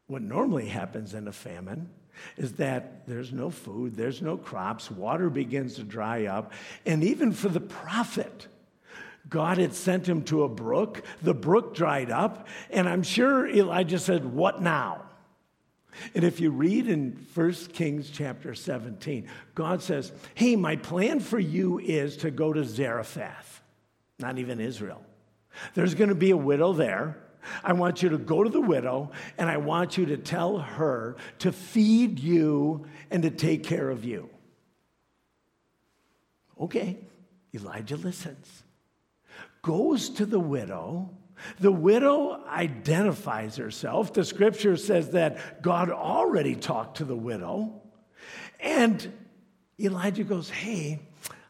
what 0.07 0.23
normally 0.23 0.69
happens 0.69 1.15
in 1.15 1.29
a 1.29 1.33
famine, 1.33 1.91
is 2.37 2.55
that 2.55 3.07
there's 3.07 3.33
no 3.33 3.51
food, 3.51 3.95
there's 3.97 4.23
no 4.23 4.37
crops, 4.37 4.91
water 4.91 5.31
begins 5.31 5.75
to 5.75 5.83
dry 5.83 6.27
up. 6.27 6.53
And 6.87 7.05
even 7.05 7.33
for 7.33 7.49
the 7.49 7.61
prophet, 7.61 8.49
God 9.29 9.59
had 9.59 9.75
sent 9.75 10.09
him 10.09 10.23
to 10.25 10.45
a 10.45 10.49
brook. 10.49 11.03
The 11.23 11.35
brook 11.35 11.75
dried 11.75 12.11
up, 12.11 12.49
and 12.71 12.89
I'm 12.89 13.03
sure 13.03 13.49
Elijah 13.49 13.99
said, 13.99 14.25
What 14.25 14.61
now? 14.61 15.03
And 16.15 16.25
if 16.25 16.41
you 16.41 16.51
read 16.51 16.89
in 16.89 17.27
1 17.35 17.53
Kings 17.73 18.11
chapter 18.11 18.55
17, 18.55 19.29
God 19.55 19.83
says, 19.83 20.13
Hey, 20.35 20.57
my 20.57 20.77
plan 20.77 21.21
for 21.21 21.39
you 21.39 21.79
is 21.79 22.17
to 22.19 22.31
go 22.31 22.53
to 22.53 22.65
Zarephath, 22.65 23.63
not 24.19 24.39
even 24.39 24.61
Israel. 24.61 25.03
There's 25.75 25.95
going 25.95 26.09
to 26.09 26.17
be 26.17 26.31
a 26.31 26.37
widow 26.37 26.73
there. 26.73 27.17
I 27.63 27.73
want 27.73 28.03
you 28.03 28.09
to 28.11 28.19
go 28.19 28.43
to 28.43 28.51
the 28.51 28.61
widow 28.61 29.11
and 29.39 29.49
I 29.49 29.57
want 29.59 29.97
you 29.99 30.07
to 30.07 30.17
tell 30.17 30.59
her 30.59 31.17
to 31.41 31.53
feed 31.53 32.19
you 32.19 32.87
and 33.11 33.23
to 33.23 33.31
take 33.31 33.65
care 33.65 33.91
of 33.91 34.05
you. 34.05 34.29
Okay, 36.61 36.99
Elijah 37.55 37.97
listens, 37.97 38.63
goes 39.63 40.11
to 40.11 40.27
the 40.27 40.41
widow. 40.41 41.11
The 41.59 41.73
widow 41.73 42.45
identifies 42.47 43.57
herself. 43.57 44.13
The 44.13 44.25
scripture 44.25 44.77
says 44.77 45.11
that 45.11 45.63
God 45.63 45.91
already 45.91 46.55
talked 46.55 46.99
to 46.99 47.05
the 47.05 47.17
widow. 47.17 47.83
And 48.61 49.13
Elijah 49.79 50.25
goes, 50.25 50.49
Hey, 50.49 51.01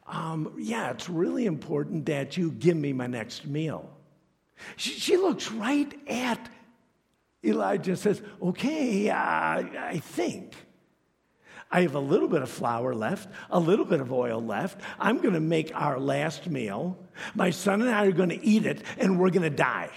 um, 0.07 0.55
yeah, 0.59 0.91
it's 0.91 1.09
really 1.09 1.47
important 1.47 2.07
that 2.07 2.37
you 2.37 2.51
give 2.51 2.77
me 2.77 2.93
my 2.93 3.07
next 3.07 3.47
meal. 3.47 3.94
She, 4.77 4.91
she 4.93 5.17
looks 5.17 5.51
right 5.51 5.93
at 6.09 6.49
Elijah 7.45 7.93
and 7.93 7.99
says, 7.99 8.23
Okay, 8.41 9.11
uh, 9.11 9.15
I 9.17 10.01
think. 10.03 10.55
I 11.71 11.83
have 11.83 11.97
a 11.97 12.01
little 12.01 12.29
bit 12.29 12.41
of 12.43 12.49
flour 12.49 12.95
left, 12.95 13.29
a 13.51 13.59
little 13.59 13.85
bit 13.85 14.01
of 14.01 14.13
oil 14.13 14.41
left. 14.41 14.81
I'm 14.99 15.19
going 15.19 15.35
to 15.35 15.41
make 15.41 15.75
our 15.75 15.99
last 15.99 16.47
meal. 16.49 16.97
My 17.35 17.51
son 17.51 17.83
and 17.83 17.91
I 17.91 18.07
are 18.07 18.13
going 18.13 18.29
to 18.29 18.45
eat 18.45 18.65
it, 18.65 18.83
and 18.97 19.19
we're 19.19 19.31
going 19.31 19.43
to 19.43 19.51
die. 19.51 19.91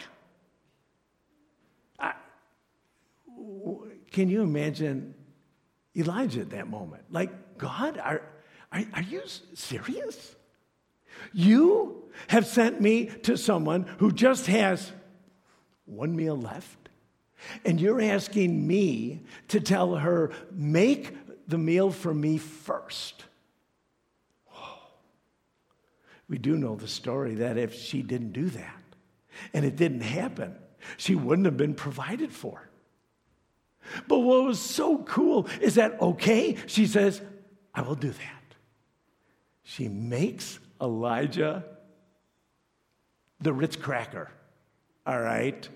Can 4.12 4.30
you 4.30 4.42
imagine 4.42 5.14
Elijah 5.96 6.42
at 6.42 6.50
that 6.50 6.68
moment? 6.68 7.04
Like, 7.12 7.60
God, 7.60 8.00
are, 8.00 8.24
are, 8.72 8.84
are 8.94 9.02
you 9.04 9.22
serious? 9.54 10.36
You 11.34 12.10
have 12.28 12.46
sent 12.46 12.82
me 12.82 13.06
to 13.24 13.38
someone 13.38 13.84
who 14.00 14.12
just 14.12 14.48
has 14.48 14.92
one 15.86 16.16
meal 16.16 16.38
left, 16.38 16.90
and 17.64 17.80
you're 17.80 18.02
asking 18.02 18.66
me 18.66 19.22
to 19.50 19.60
tell 19.60 19.96
her, 19.96 20.32
make 20.52 21.16
the 21.48 21.58
meal 21.58 21.92
for 21.92 22.14
me 22.14 22.38
first. 22.38 23.26
We 26.30 26.38
do 26.38 26.58
know 26.58 26.76
the 26.76 26.88
story 26.88 27.36
that 27.36 27.58
if 27.58 27.74
she 27.74 28.02
didn't 28.02 28.34
do 28.34 28.50
that 28.50 28.82
and 29.54 29.64
it 29.64 29.78
didn't 29.78 30.02
happen, 30.02 30.56
she 30.98 31.16
wouldn't 31.16 31.46
have 31.46 31.58
been 31.58 31.74
provided 31.74 32.34
for. 32.34 32.70
But 34.10 34.20
what 34.20 34.44
was 34.44 34.60
so 34.60 34.98
cool 35.04 35.48
is 35.62 35.76
that, 35.76 36.02
okay, 36.02 36.58
she 36.68 36.86
says, 36.86 37.22
I 37.74 37.82
will 37.82 37.96
do 37.96 38.10
that. 38.10 38.56
She 39.64 39.88
makes 39.88 40.60
Elijah 40.82 41.64
the 43.40 43.54
Ritz 43.54 43.76
cracker, 43.76 44.30
all 45.06 45.20
right? 45.20 45.68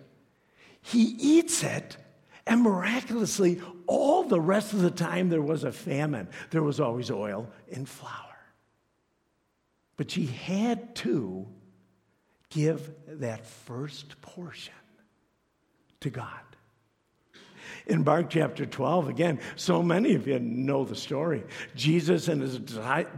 He 0.82 1.16
eats 1.20 1.64
it, 1.64 1.98
and 2.48 2.62
miraculously, 2.62 3.62
all 3.86 4.24
the 4.24 4.42
rest 4.42 4.74
of 4.74 4.82
the 4.82 4.92
time 4.92 5.30
there 5.30 5.42
was 5.42 5.64
a 5.64 5.72
famine, 5.72 6.28
there 6.50 6.64
was 6.64 6.80
always 6.80 7.12
oil 7.12 7.48
and 7.72 7.88
flour. 7.88 8.16
But 9.96 10.10
she 10.10 10.26
had 10.26 10.96
to 10.96 11.48
give 12.50 12.92
that 13.08 13.46
first 13.46 14.20
portion 14.22 14.74
to 16.00 16.10
God. 16.10 16.51
In 17.88 18.04
Mark 18.04 18.30
chapter 18.30 18.66
12, 18.66 19.08
again, 19.08 19.40
so 19.56 19.82
many 19.82 20.14
of 20.16 20.28
you 20.28 20.40
know 20.40 20.86
the 20.86 20.96
story. 20.96 21.44
Jesus 21.76 22.28
and 22.28 22.42
his 22.42 22.60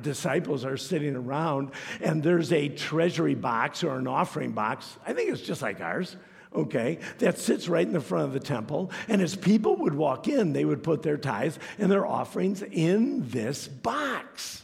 disciples 0.01 0.65
are 0.65 0.77
sitting 0.77 1.15
around, 1.15 1.71
and 2.01 2.23
there's 2.23 2.51
a 2.51 2.69
treasury 2.69 3.35
box 3.35 3.83
or 3.83 3.97
an 3.97 4.07
offering 4.07 4.51
box. 4.51 4.97
I 5.05 5.13
think 5.13 5.31
it's 5.31 5.41
just 5.41 5.61
like 5.61 5.81
ours 5.81 6.15
okay, 6.55 6.99
that 7.17 7.39
sits 7.39 7.67
right 7.67 7.85
in 7.85 7.93
the 7.93 8.01
front 8.01 8.25
of 8.25 8.33
the 8.33 8.39
temple. 8.39 8.91
And 9.07 9.21
as 9.21 9.35
people 9.35 9.75
would 9.77 9.95
walk 9.95 10.27
in, 10.27 10.53
they 10.53 10.65
would 10.65 10.83
put 10.83 11.01
their 11.01 11.17
tithes 11.17 11.57
and 11.79 11.91
their 11.91 12.05
offerings 12.05 12.61
in 12.61 13.27
this 13.29 13.67
box. 13.67 14.62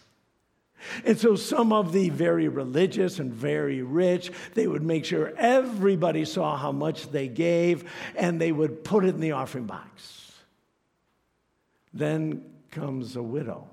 And 1.05 1.17
so 1.17 1.35
some 1.35 1.73
of 1.73 1.91
the 1.91 2.09
very 2.09 2.47
religious 2.47 3.19
and 3.19 3.33
very 3.33 3.81
rich, 3.81 4.31
they 4.53 4.67
would 4.67 4.83
make 4.83 5.05
sure 5.05 5.33
everybody 5.37 6.25
saw 6.25 6.57
how 6.57 6.71
much 6.71 7.11
they 7.11 7.27
gave 7.27 7.89
and 8.15 8.39
they 8.39 8.51
would 8.51 8.83
put 8.83 9.05
it 9.05 9.09
in 9.09 9.21
the 9.21 9.33
offering 9.33 9.65
box. 9.65 10.31
Then 11.93 12.43
comes 12.71 13.15
a 13.15 13.23
widow. 13.23 13.67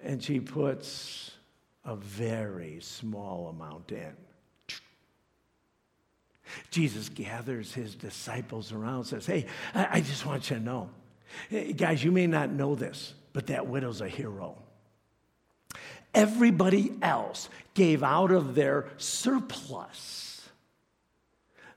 And 0.00 0.22
she 0.22 0.40
puts 0.40 1.32
a 1.84 1.94
very 1.96 2.78
small 2.80 3.48
amount 3.48 3.92
in. 3.92 4.16
Jesus 6.70 7.08
gathers 7.08 7.72
his 7.72 7.94
disciples 7.94 8.72
around 8.72 9.04
says, 9.04 9.26
Hey, 9.26 9.46
I 9.74 10.00
just 10.00 10.26
want 10.26 10.50
you 10.50 10.56
to 10.56 10.62
know. 10.62 10.90
Eh, 11.50 11.72
guys, 11.72 12.02
you 12.02 12.10
may 12.10 12.26
not 12.26 12.50
know 12.50 12.74
this, 12.74 13.14
but 13.32 13.46
that 13.48 13.66
widow's 13.66 14.00
a 14.00 14.08
hero. 14.08 14.56
Everybody 16.14 16.92
else 17.02 17.48
gave 17.74 18.02
out 18.02 18.30
of 18.30 18.54
their 18.54 18.88
surplus. 18.96 20.48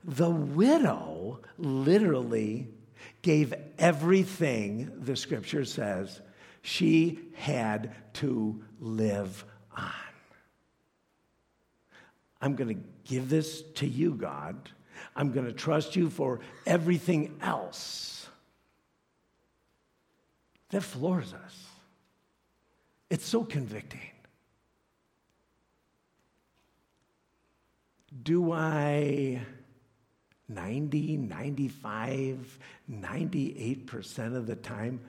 The 0.02 0.30
widow 0.30 1.40
literally 1.58 2.68
gave 3.22 3.54
everything, 3.78 4.92
the 5.00 5.16
scripture 5.16 5.64
says, 5.64 6.20
she 6.62 7.18
had 7.34 7.94
to 8.14 8.62
live 8.80 9.44
on. 9.76 9.92
I'm 12.40 12.54
going 12.54 12.76
to 12.76 12.82
give 13.04 13.28
this 13.30 13.62
to 13.76 13.86
you, 13.86 14.14
God. 14.14 14.70
I'm 15.16 15.32
going 15.32 15.46
to 15.46 15.52
trust 15.52 15.96
you 15.96 16.10
for 16.10 16.40
everything 16.66 17.38
else. 17.40 18.10
that 20.74 20.82
floors 20.82 21.32
us. 21.32 21.66
It's 23.08 23.24
so 23.24 23.44
convicting. 23.44 24.00
Do 28.22 28.52
I 28.52 29.42
90, 30.48 31.16
95, 31.16 32.58
98% 32.90 34.36
of 34.36 34.46
the 34.46 34.56
time 34.56 35.00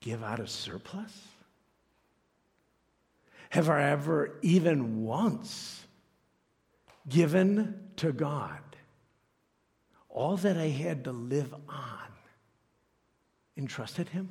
give 0.00 0.22
out 0.22 0.40
a 0.40 0.46
surplus? 0.46 1.28
Have 3.50 3.68
I 3.68 3.90
ever, 3.90 4.38
even 4.42 5.04
once, 5.04 5.84
given 7.08 7.90
to 7.96 8.12
God 8.12 8.60
all 10.08 10.36
that 10.38 10.56
I 10.56 10.68
had 10.68 11.04
to 11.04 11.12
live 11.12 11.54
on 11.68 12.08
and 13.56 13.68
trusted 13.68 14.08
Him? 14.08 14.28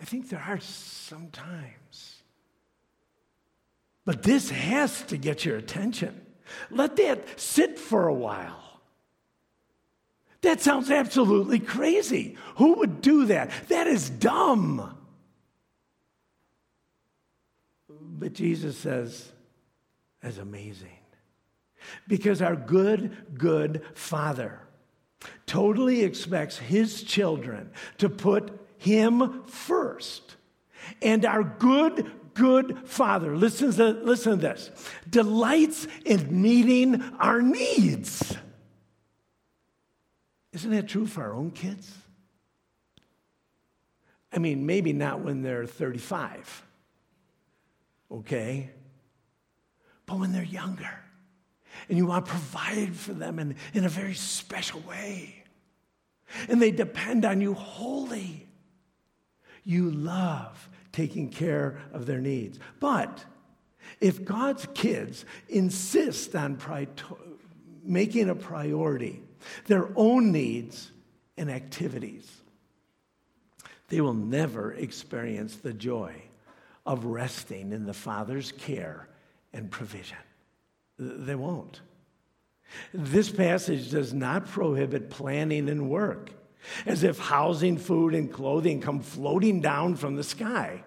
I 0.00 0.04
think 0.04 0.28
there 0.28 0.44
are 0.46 0.60
some 0.60 1.30
times. 1.30 2.11
But 4.04 4.22
this 4.22 4.50
has 4.50 5.02
to 5.02 5.16
get 5.16 5.44
your 5.44 5.56
attention. 5.56 6.20
Let 6.70 6.96
that 6.96 7.40
sit 7.40 7.78
for 7.78 8.08
a 8.08 8.14
while. 8.14 8.58
That 10.42 10.60
sounds 10.60 10.90
absolutely 10.90 11.60
crazy. 11.60 12.36
Who 12.56 12.74
would 12.74 13.00
do 13.00 13.26
that? 13.26 13.50
That 13.68 13.86
is 13.86 14.10
dumb. 14.10 14.98
But 17.88 18.32
Jesus 18.32 18.76
says, 18.76 19.30
that's 20.20 20.38
amazing. 20.38 20.88
Because 22.06 22.42
our 22.42 22.56
good, 22.56 23.16
good 23.38 23.82
Father 23.94 24.60
totally 25.46 26.02
expects 26.02 26.58
his 26.58 27.02
children 27.02 27.70
to 27.98 28.08
put 28.08 28.50
him 28.78 29.44
first. 29.44 30.36
And 31.00 31.24
our 31.24 31.44
good, 31.44 32.10
good 32.34 32.88
Father, 32.88 33.36
listen 33.36 33.72
to, 33.72 33.90
listen 33.90 34.32
to 34.32 34.38
this, 34.38 34.70
delights 35.08 35.86
in 36.04 36.42
meeting 36.42 37.02
our 37.18 37.42
needs. 37.42 38.36
Isn't 40.52 40.70
that 40.70 40.88
true 40.88 41.06
for 41.06 41.22
our 41.22 41.32
own 41.32 41.50
kids? 41.50 41.90
I 44.32 44.38
mean, 44.38 44.64
maybe 44.64 44.92
not 44.92 45.20
when 45.20 45.42
they're 45.42 45.66
35, 45.66 46.62
okay? 48.10 48.70
But 50.06 50.18
when 50.18 50.32
they're 50.32 50.42
younger 50.42 50.90
and 51.88 51.98
you 51.98 52.06
want 52.06 52.26
to 52.26 52.30
provide 52.30 52.94
for 52.94 53.12
them 53.12 53.38
in, 53.38 53.56
in 53.74 53.84
a 53.84 53.88
very 53.88 54.14
special 54.14 54.80
way, 54.80 55.44
and 56.48 56.62
they 56.62 56.70
depend 56.70 57.24
on 57.24 57.40
you 57.40 57.54
wholly, 57.54 58.48
you 59.64 59.90
love 59.90 60.68
taking 60.92 61.30
care 61.30 61.78
of 61.92 62.06
their 62.06 62.20
needs. 62.20 62.58
But 62.80 63.24
if 64.00 64.24
God's 64.24 64.66
kids 64.74 65.24
insist 65.48 66.34
on 66.36 66.56
pri- 66.56 66.88
making 67.82 68.28
a 68.28 68.34
priority 68.34 69.22
their 69.66 69.88
own 69.96 70.30
needs 70.32 70.90
and 71.36 71.50
activities, 71.50 72.30
they 73.88 74.00
will 74.00 74.14
never 74.14 74.72
experience 74.72 75.56
the 75.56 75.72
joy 75.72 76.14
of 76.86 77.04
resting 77.04 77.72
in 77.72 77.86
the 77.86 77.94
Father's 77.94 78.52
care 78.52 79.08
and 79.52 79.70
provision. 79.70 80.18
They 80.98 81.34
won't. 81.34 81.80
This 82.94 83.30
passage 83.30 83.90
does 83.90 84.14
not 84.14 84.46
prohibit 84.46 85.10
planning 85.10 85.68
and 85.68 85.90
work 85.90 86.30
as 86.86 87.02
if 87.02 87.18
housing, 87.18 87.76
food, 87.78 88.14
and 88.14 88.32
clothing 88.32 88.80
come 88.80 89.00
floating 89.00 89.60
down 89.60 89.96
from 89.96 90.16
the 90.16 90.24
sky. 90.24 90.82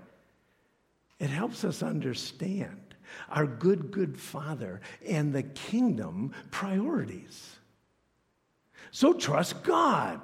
It 1.20 1.30
helps 1.30 1.64
us 1.64 1.82
understand 1.82 2.82
our 3.30 3.46
good, 3.46 3.92
good 3.92 4.18
Father 4.20 4.82
and 5.08 5.34
the 5.34 5.44
kingdom 5.44 6.34
priorities. 6.52 7.56
So 8.92 9.14
trust 9.14 9.64
God. 9.64 10.22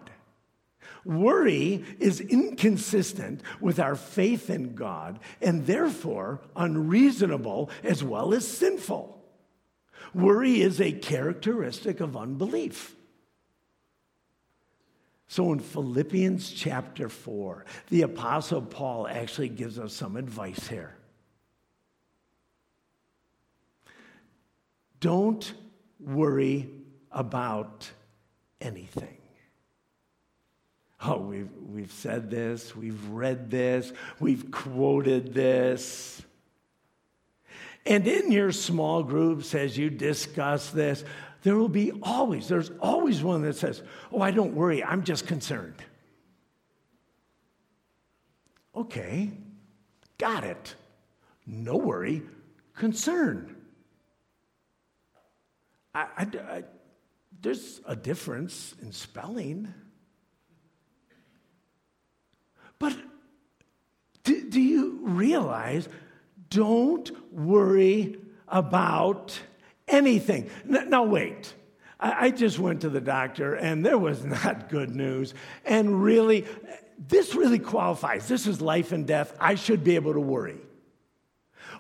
Worry 1.04 1.84
is 2.00 2.22
inconsistent 2.22 3.42
with 3.60 3.80
our 3.80 3.96
faith 3.96 4.50
in 4.50 4.76
God 4.76 5.20
and 5.42 5.66
therefore 5.66 6.42
unreasonable 6.56 7.72
as 7.84 8.04
well 8.04 8.34
as 8.34 8.48
sinful. 8.48 9.20
Worry 10.14 10.62
is 10.62 10.80
a 10.80 10.92
characteristic 10.92 12.02
of 12.02 12.16
unbelief. 12.16 12.96
So 15.32 15.54
in 15.54 15.60
Philippians 15.60 16.52
chapter 16.52 17.08
4, 17.08 17.64
the 17.88 18.02
Apostle 18.02 18.62
Paul 18.62 19.08
actually 19.08 19.48
gives 19.48 19.80
us 19.80 19.94
some 19.94 20.18
advice 20.18 20.68
here. 20.68 20.94
Don't 25.00 25.54
worry 26.02 26.70
about 27.14 27.90
anything. 28.60 29.20
Oh, 31.02 31.20
we've, 31.20 31.50
we've 31.66 31.94
said 31.94 32.30
this, 32.30 32.76
we've 32.76 33.08
read 33.08 33.50
this, 33.50 33.94
we've 34.20 34.52
quoted 34.52 35.34
this. 35.34 36.22
And 37.86 38.06
in 38.06 38.34
your 38.34 38.52
small 38.52 39.02
groups, 39.02 39.56
as 39.56 39.78
you 39.78 39.90
discuss 39.90 40.72
this, 40.72 41.06
there 41.44 41.58
will 41.58 41.70
be 41.70 41.92
always, 42.04 42.48
there's 42.48 42.72
always 42.80 43.24
one 43.24 43.42
that 43.44 43.56
says, 43.56 43.82
Oh, 44.12 44.22
I 44.22 44.32
don't 44.32 44.54
worry, 44.54 44.84
I'm 44.84 45.04
just 45.04 45.28
concerned. 45.28 45.84
Okay, 48.76 49.32
got 50.18 50.44
it. 50.44 50.76
No 51.46 51.76
worry, 51.76 52.22
concern. 52.76 53.56
I, 55.94 56.08
I, 56.18 56.24
I, 56.24 56.64
there's 57.42 57.82
a 57.86 57.96
difference 57.96 58.76
in 58.82 58.92
spelling. 58.92 59.74
But 62.80 62.96
do, 64.24 64.50
do 64.50 64.62
you 64.62 65.00
realize? 65.02 65.90
Don't 66.50 67.12
worry 67.34 68.18
about 68.48 69.40
anything. 69.92 70.50
Now, 70.66 71.04
wait. 71.04 71.54
I 72.04 72.32
just 72.32 72.58
went 72.58 72.82
to 72.82 72.90
the 72.90 73.00
doctor 73.00 73.54
and 73.54 73.86
there 73.86 73.98
was 73.98 74.26
not 74.44 74.70
good 74.70 74.96
news. 74.96 75.36
And 75.66 76.04
really, 76.04 76.46
this 76.98 77.36
really 77.36 77.60
qualifies. 77.60 78.28
This 78.28 78.48
is 78.48 78.60
life 78.60 78.92
and 78.92 79.06
death. 79.06 79.36
I 79.40 79.56
should 79.56 79.84
be 79.84 79.96
able 79.96 80.14
to 80.14 80.20
worry. 80.20 80.58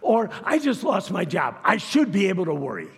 Or 0.01 0.29
I 0.43 0.59
just 0.59 0.83
lost 0.83 1.11
my 1.11 1.25
job. 1.25 1.57
I 1.63 1.77
should 1.77 2.11
be 2.11 2.29
able 2.29 2.45
to 2.45 2.53
worry. 2.53 2.89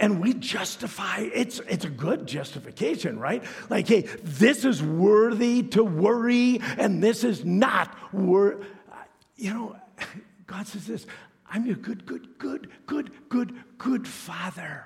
And 0.00 0.20
we 0.20 0.34
justify, 0.34 1.20
it's, 1.20 1.60
it's 1.68 1.84
a 1.84 1.90
good 1.90 2.26
justification, 2.26 3.18
right? 3.18 3.44
Like, 3.70 3.86
hey, 3.86 4.02
this 4.22 4.64
is 4.64 4.82
worthy 4.82 5.62
to 5.68 5.84
worry, 5.84 6.60
and 6.76 7.02
this 7.02 7.22
is 7.22 7.44
not 7.44 7.96
worth. 8.12 8.64
You 9.36 9.54
know, 9.54 9.76
God 10.48 10.66
says 10.66 10.86
this 10.86 11.06
I'm 11.50 11.66
your 11.66 11.76
good, 11.76 12.04
good, 12.06 12.38
good, 12.38 12.70
good, 12.86 13.10
good, 13.28 13.54
good 13.78 14.06
father. 14.06 14.84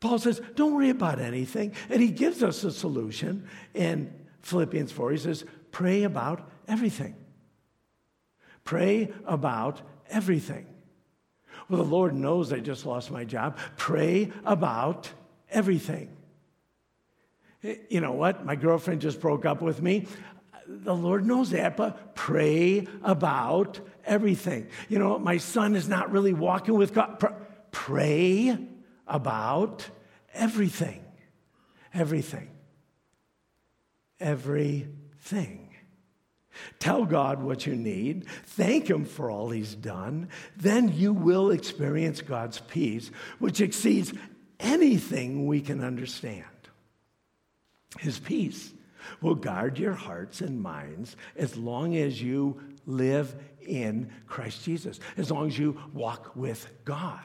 Paul 0.00 0.18
says, 0.18 0.40
don't 0.56 0.74
worry 0.74 0.90
about 0.90 1.20
anything. 1.20 1.74
And 1.88 2.02
he 2.02 2.08
gives 2.08 2.42
us 2.42 2.64
a 2.64 2.72
solution 2.72 3.48
in 3.72 4.12
Philippians 4.40 4.90
4. 4.90 5.12
He 5.12 5.18
says, 5.18 5.44
pray 5.70 6.02
about 6.02 6.50
everything. 6.66 7.14
Pray 8.64 9.12
about 9.24 9.80
everything. 10.10 10.66
Well, 11.68 11.82
the 11.82 11.88
Lord 11.88 12.14
knows 12.14 12.52
I 12.52 12.58
just 12.58 12.84
lost 12.84 13.10
my 13.10 13.24
job. 13.24 13.58
Pray 13.76 14.32
about 14.44 15.10
everything. 15.50 16.16
Eh, 17.62 17.76
you 17.88 18.00
know 18.00 18.12
what? 18.12 18.44
My 18.44 18.56
girlfriend 18.56 19.00
just 19.00 19.20
broke 19.20 19.44
up 19.44 19.62
with 19.62 19.80
me. 19.80 20.06
The 20.66 20.94
Lord 20.94 21.26
knows 21.26 21.50
that, 21.50 21.76
but 21.76 22.14
pray 22.14 22.86
about 23.02 23.80
everything. 24.04 24.68
You 24.88 24.98
know, 24.98 25.18
my 25.18 25.38
son 25.38 25.74
is 25.76 25.88
not 25.88 26.12
really 26.12 26.32
walking 26.32 26.74
with 26.74 26.94
God. 26.94 27.24
Pray 27.70 28.56
about 29.06 29.88
everything. 30.34 31.04
Everything. 31.94 32.48
Everything. 34.20 35.68
Tell 36.78 37.04
God 37.04 37.42
what 37.42 37.66
you 37.66 37.74
need. 37.74 38.28
Thank 38.44 38.88
Him 38.88 39.04
for 39.04 39.30
all 39.30 39.50
He's 39.50 39.74
done. 39.74 40.28
Then 40.56 40.92
you 40.94 41.12
will 41.12 41.50
experience 41.50 42.20
God's 42.20 42.60
peace, 42.60 43.10
which 43.38 43.60
exceeds 43.60 44.12
anything 44.60 45.46
we 45.46 45.60
can 45.60 45.82
understand. 45.82 46.44
His 47.98 48.18
peace 48.18 48.72
will 49.20 49.34
guard 49.34 49.78
your 49.78 49.94
hearts 49.94 50.40
and 50.40 50.60
minds 50.60 51.16
as 51.36 51.56
long 51.56 51.96
as 51.96 52.22
you 52.22 52.60
live 52.86 53.34
in 53.60 54.10
Christ 54.26 54.64
Jesus, 54.64 55.00
as 55.16 55.30
long 55.30 55.48
as 55.48 55.58
you 55.58 55.80
walk 55.92 56.34
with 56.34 56.66
God. 56.84 57.20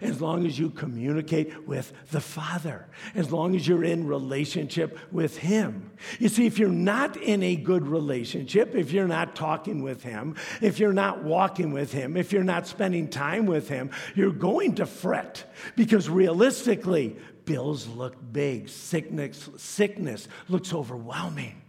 as 0.00 0.20
long 0.20 0.46
as 0.46 0.58
you 0.58 0.70
communicate 0.70 1.66
with 1.66 1.92
the 2.10 2.20
Father, 2.20 2.88
as 3.14 3.32
long 3.32 3.54
as 3.54 3.66
you're 3.66 3.84
in 3.84 4.06
relationship 4.06 4.98
with 5.12 5.38
Him. 5.38 5.90
You 6.18 6.28
see, 6.28 6.46
if 6.46 6.58
you're 6.58 6.68
not 6.68 7.16
in 7.16 7.42
a 7.42 7.56
good 7.56 7.86
relationship, 7.86 8.74
if 8.74 8.92
you're 8.92 9.08
not 9.08 9.36
talking 9.36 9.82
with 9.82 10.02
Him, 10.02 10.36
if 10.60 10.78
you're 10.78 10.92
not 10.92 11.22
walking 11.22 11.72
with 11.72 11.92
Him, 11.92 12.16
if 12.16 12.32
you're 12.32 12.44
not 12.44 12.66
spending 12.66 13.08
time 13.08 13.46
with 13.46 13.68
Him, 13.68 13.90
you're 14.14 14.32
going 14.32 14.76
to 14.76 14.86
fret 14.86 15.44
because 15.76 16.08
realistically, 16.08 17.16
bills 17.48 17.88
look 17.88 18.14
big, 18.32 18.68
sickness, 18.68 19.48
sickness 19.56 20.28
looks 20.48 20.74
overwhelming. 20.74 21.60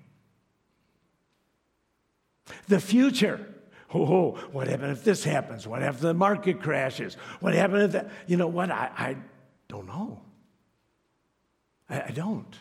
The 2.68 2.80
future 2.80 3.48
oh, 3.94 4.32
what 4.52 4.68
happened 4.68 4.92
if 4.92 5.04
this 5.04 5.24
happens? 5.24 5.68
What 5.68 5.82
if 5.82 6.00
the 6.00 6.14
market 6.14 6.62
crashes? 6.62 7.16
What 7.40 7.54
happened 7.54 7.84
if 7.84 7.92
that? 7.94 8.12
You 8.28 8.38
know 8.38 8.48
what? 8.48 8.70
I, 8.72 8.92
I 8.98 9.18
don't 9.68 9.88
know. 9.88 10.22
I, 11.90 12.02
I 12.02 12.12
don't. 12.12 12.56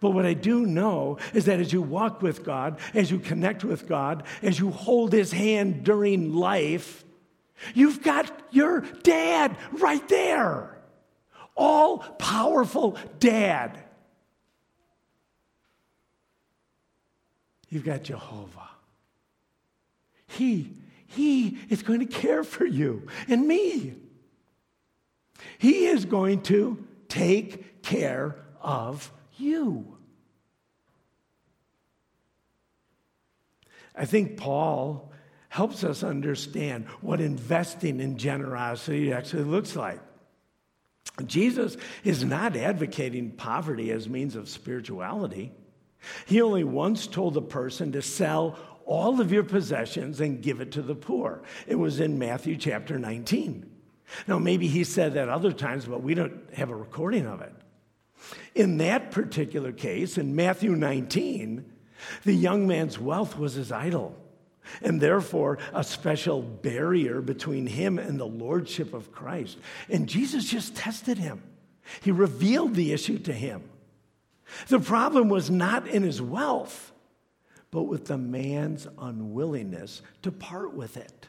But 0.00 0.10
what 0.10 0.26
I 0.26 0.34
do 0.34 0.66
know 0.66 1.18
is 1.32 1.44
that 1.46 1.60
as 1.60 1.72
you 1.72 1.80
walk 1.82 2.20
with 2.20 2.44
God, 2.44 2.78
as 2.94 3.10
you 3.10 3.18
connect 3.18 3.64
with 3.64 3.86
God, 3.88 4.24
as 4.42 4.58
you 4.58 4.70
hold 4.70 5.12
His 5.12 5.32
hand 5.32 5.84
during 5.84 6.34
life, 6.34 7.04
you've 7.74 8.02
got 8.02 8.30
your 8.50 8.80
dad 9.02 9.56
right 9.72 10.06
there. 10.08 10.73
All 11.56 11.98
powerful 11.98 12.98
dad. 13.20 13.78
You've 17.68 17.84
got 17.84 18.02
Jehovah. 18.04 18.70
He, 20.26 20.70
He 21.06 21.58
is 21.68 21.82
going 21.82 22.00
to 22.00 22.06
care 22.06 22.44
for 22.44 22.64
you 22.64 23.08
and 23.28 23.46
me. 23.46 23.94
He 25.58 25.86
is 25.86 26.04
going 26.04 26.42
to 26.42 26.84
take 27.08 27.82
care 27.82 28.36
of 28.60 29.12
you. 29.36 29.96
I 33.96 34.06
think 34.06 34.36
Paul 34.36 35.12
helps 35.48 35.84
us 35.84 36.02
understand 36.02 36.86
what 37.00 37.20
investing 37.20 38.00
in 38.00 38.18
generosity 38.18 39.12
actually 39.12 39.44
looks 39.44 39.76
like. 39.76 40.00
Jesus 41.26 41.76
is 42.02 42.24
not 42.24 42.56
advocating 42.56 43.32
poverty 43.32 43.90
as 43.92 44.08
means 44.08 44.34
of 44.34 44.48
spirituality. 44.48 45.52
He 46.26 46.42
only 46.42 46.64
once 46.64 47.06
told 47.06 47.36
a 47.36 47.42
person 47.42 47.92
to 47.92 48.02
sell 48.02 48.58
all 48.84 49.20
of 49.20 49.32
your 49.32 49.44
possessions 49.44 50.20
and 50.20 50.42
give 50.42 50.60
it 50.60 50.72
to 50.72 50.82
the 50.82 50.94
poor. 50.94 51.42
It 51.66 51.76
was 51.76 52.00
in 52.00 52.18
Matthew 52.18 52.56
chapter 52.56 52.98
19. 52.98 53.70
Now, 54.28 54.38
maybe 54.38 54.66
he 54.66 54.84
said 54.84 55.14
that 55.14 55.28
other 55.28 55.52
times, 55.52 55.86
but 55.86 56.02
we 56.02 56.14
don't 56.14 56.52
have 56.54 56.70
a 56.70 56.76
recording 56.76 57.26
of 57.26 57.40
it. 57.40 57.54
In 58.54 58.78
that 58.78 59.10
particular 59.10 59.72
case, 59.72 60.18
in 60.18 60.36
Matthew 60.36 60.72
19, 60.72 61.64
the 62.24 62.34
young 62.34 62.66
man's 62.66 62.98
wealth 62.98 63.38
was 63.38 63.54
his 63.54 63.72
idol, 63.72 64.16
and 64.82 65.00
therefore 65.00 65.58
a 65.72 65.84
special 65.84 66.42
barrier 66.42 67.20
between 67.20 67.66
him 67.66 67.98
and 67.98 68.18
the 68.18 68.26
lordship 68.26 68.94
of 68.94 69.12
Christ. 69.12 69.58
And 69.88 70.08
Jesus 70.08 70.44
just 70.44 70.76
tested 70.76 71.18
him, 71.18 71.42
he 72.02 72.10
revealed 72.10 72.74
the 72.74 72.92
issue 72.92 73.18
to 73.20 73.32
him. 73.32 73.62
The 74.68 74.80
problem 74.80 75.28
was 75.28 75.50
not 75.50 75.86
in 75.86 76.02
his 76.02 76.20
wealth, 76.20 76.92
but 77.70 77.84
with 77.84 78.06
the 78.06 78.18
man's 78.18 78.86
unwillingness 78.98 80.02
to 80.22 80.30
part 80.30 80.74
with 80.74 80.96
it. 80.96 81.28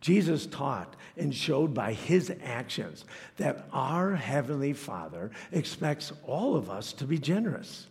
Jesus 0.00 0.46
taught 0.46 0.96
and 1.16 1.34
showed 1.34 1.74
by 1.74 1.92
his 1.92 2.32
actions 2.42 3.04
that 3.36 3.66
our 3.72 4.14
Heavenly 4.14 4.72
Father 4.72 5.30
expects 5.52 6.12
all 6.26 6.56
of 6.56 6.70
us 6.70 6.92
to 6.94 7.04
be 7.04 7.18
generous. 7.18 7.86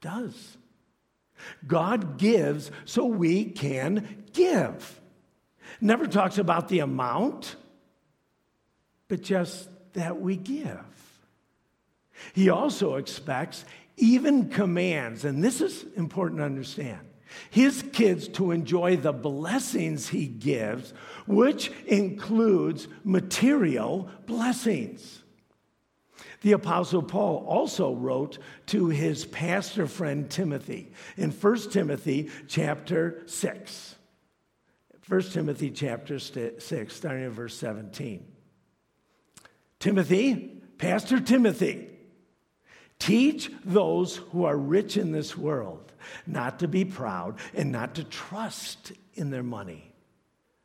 Does. 0.00 0.56
God 1.66 2.18
gives 2.18 2.70
so 2.84 3.04
we 3.06 3.44
can 3.44 4.24
give. 4.32 5.00
Never 5.80 6.06
talks 6.06 6.38
about 6.38 6.68
the 6.68 6.80
amount, 6.80 7.56
but 9.08 9.22
just 9.22 9.68
that 9.94 10.20
we 10.20 10.36
give. 10.36 10.84
He 12.32 12.48
also 12.48 12.94
expects 12.96 13.64
even 13.96 14.48
commands, 14.48 15.24
and 15.24 15.42
this 15.42 15.60
is 15.60 15.84
important 15.96 16.38
to 16.38 16.44
understand, 16.44 17.00
his 17.50 17.82
kids 17.92 18.28
to 18.28 18.52
enjoy 18.52 18.96
the 18.96 19.12
blessings 19.12 20.08
he 20.08 20.26
gives, 20.26 20.92
which 21.26 21.70
includes 21.86 22.86
material 23.02 24.08
blessings. 24.26 25.23
The 26.44 26.52
Apostle 26.52 27.02
Paul 27.02 27.46
also 27.48 27.94
wrote 27.94 28.36
to 28.66 28.88
his 28.88 29.24
pastor 29.24 29.86
friend 29.86 30.28
Timothy 30.28 30.92
in 31.16 31.30
1 31.30 31.70
Timothy 31.70 32.28
chapter 32.48 33.22
6. 33.24 33.94
1 35.08 35.22
Timothy 35.22 35.70
chapter 35.70 36.18
6, 36.18 36.94
starting 36.94 37.24
at 37.24 37.30
verse 37.30 37.56
17. 37.56 38.26
Timothy, 39.78 40.60
Pastor 40.76 41.18
Timothy, 41.18 41.88
Teach 42.98 43.50
those 43.64 44.16
who 44.16 44.44
are 44.44 44.56
rich 44.56 44.98
in 44.98 45.12
this 45.12 45.38
world 45.38 45.92
not 46.26 46.58
to 46.58 46.68
be 46.68 46.84
proud 46.84 47.38
and 47.54 47.72
not 47.72 47.94
to 47.94 48.04
trust 48.04 48.92
in 49.14 49.30
their 49.30 49.42
money, 49.42 49.94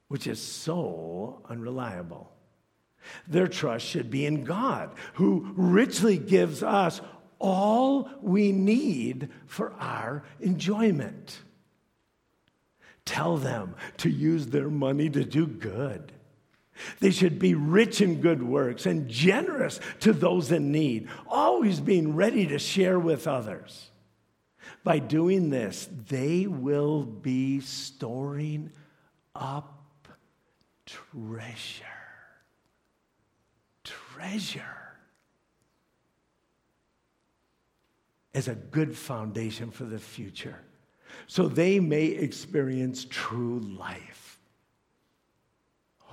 which 0.09 0.27
is 0.27 0.41
so 0.41 1.41
unreliable. 1.49 2.33
Their 3.27 3.47
trust 3.47 3.85
should 3.85 4.09
be 4.09 4.25
in 4.25 4.43
God, 4.43 4.91
who 5.13 5.51
richly 5.55 6.17
gives 6.17 6.63
us 6.63 7.01
all 7.39 8.09
we 8.21 8.51
need 8.51 9.29
for 9.47 9.73
our 9.79 10.23
enjoyment. 10.39 11.39
Tell 13.05 13.37
them 13.37 13.75
to 13.97 14.09
use 14.09 14.47
their 14.47 14.69
money 14.69 15.09
to 15.09 15.23
do 15.23 15.47
good 15.47 16.11
they 16.99 17.11
should 17.11 17.39
be 17.39 17.53
rich 17.53 18.01
in 18.01 18.21
good 18.21 18.43
works 18.43 18.85
and 18.85 19.07
generous 19.07 19.79
to 20.01 20.13
those 20.13 20.51
in 20.51 20.71
need, 20.71 21.07
always 21.27 21.79
being 21.79 22.15
ready 22.15 22.47
to 22.47 22.59
share 22.59 22.99
with 22.99 23.27
others. 23.27 23.89
By 24.83 24.99
doing 24.99 25.49
this, 25.49 25.89
they 26.07 26.47
will 26.47 27.03
be 27.03 27.59
storing 27.59 28.71
up 29.35 30.07
treasure. 30.85 31.85
Treasure. 34.19 34.75
As 38.33 38.49
a 38.49 38.55
good 38.55 38.97
foundation 38.97 39.71
for 39.71 39.85
the 39.85 39.97
future, 39.97 40.57
so 41.25 41.47
they 41.47 41.79
may 41.79 42.05
experience 42.05 43.05
true 43.09 43.59
life. 43.59 44.39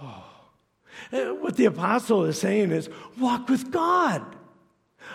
Oh. 0.01 0.25
What 1.11 1.57
the 1.57 1.65
apostle 1.67 2.25
is 2.25 2.39
saying 2.39 2.71
is 2.71 2.89
walk 3.19 3.49
with 3.49 3.71
God. 3.73 4.37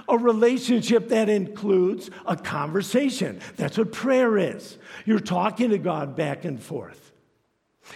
A 0.07 0.17
relationship 0.17 1.09
that 1.09 1.29
includes 1.29 2.09
a 2.25 2.35
conversation. 2.35 3.39
That's 3.55 3.77
what 3.77 3.91
prayer 3.91 4.37
is. 4.37 4.77
You're 5.05 5.19
talking 5.19 5.69
to 5.69 5.77
God 5.77 6.15
back 6.15 6.45
and 6.45 6.61
forth. 6.61 7.10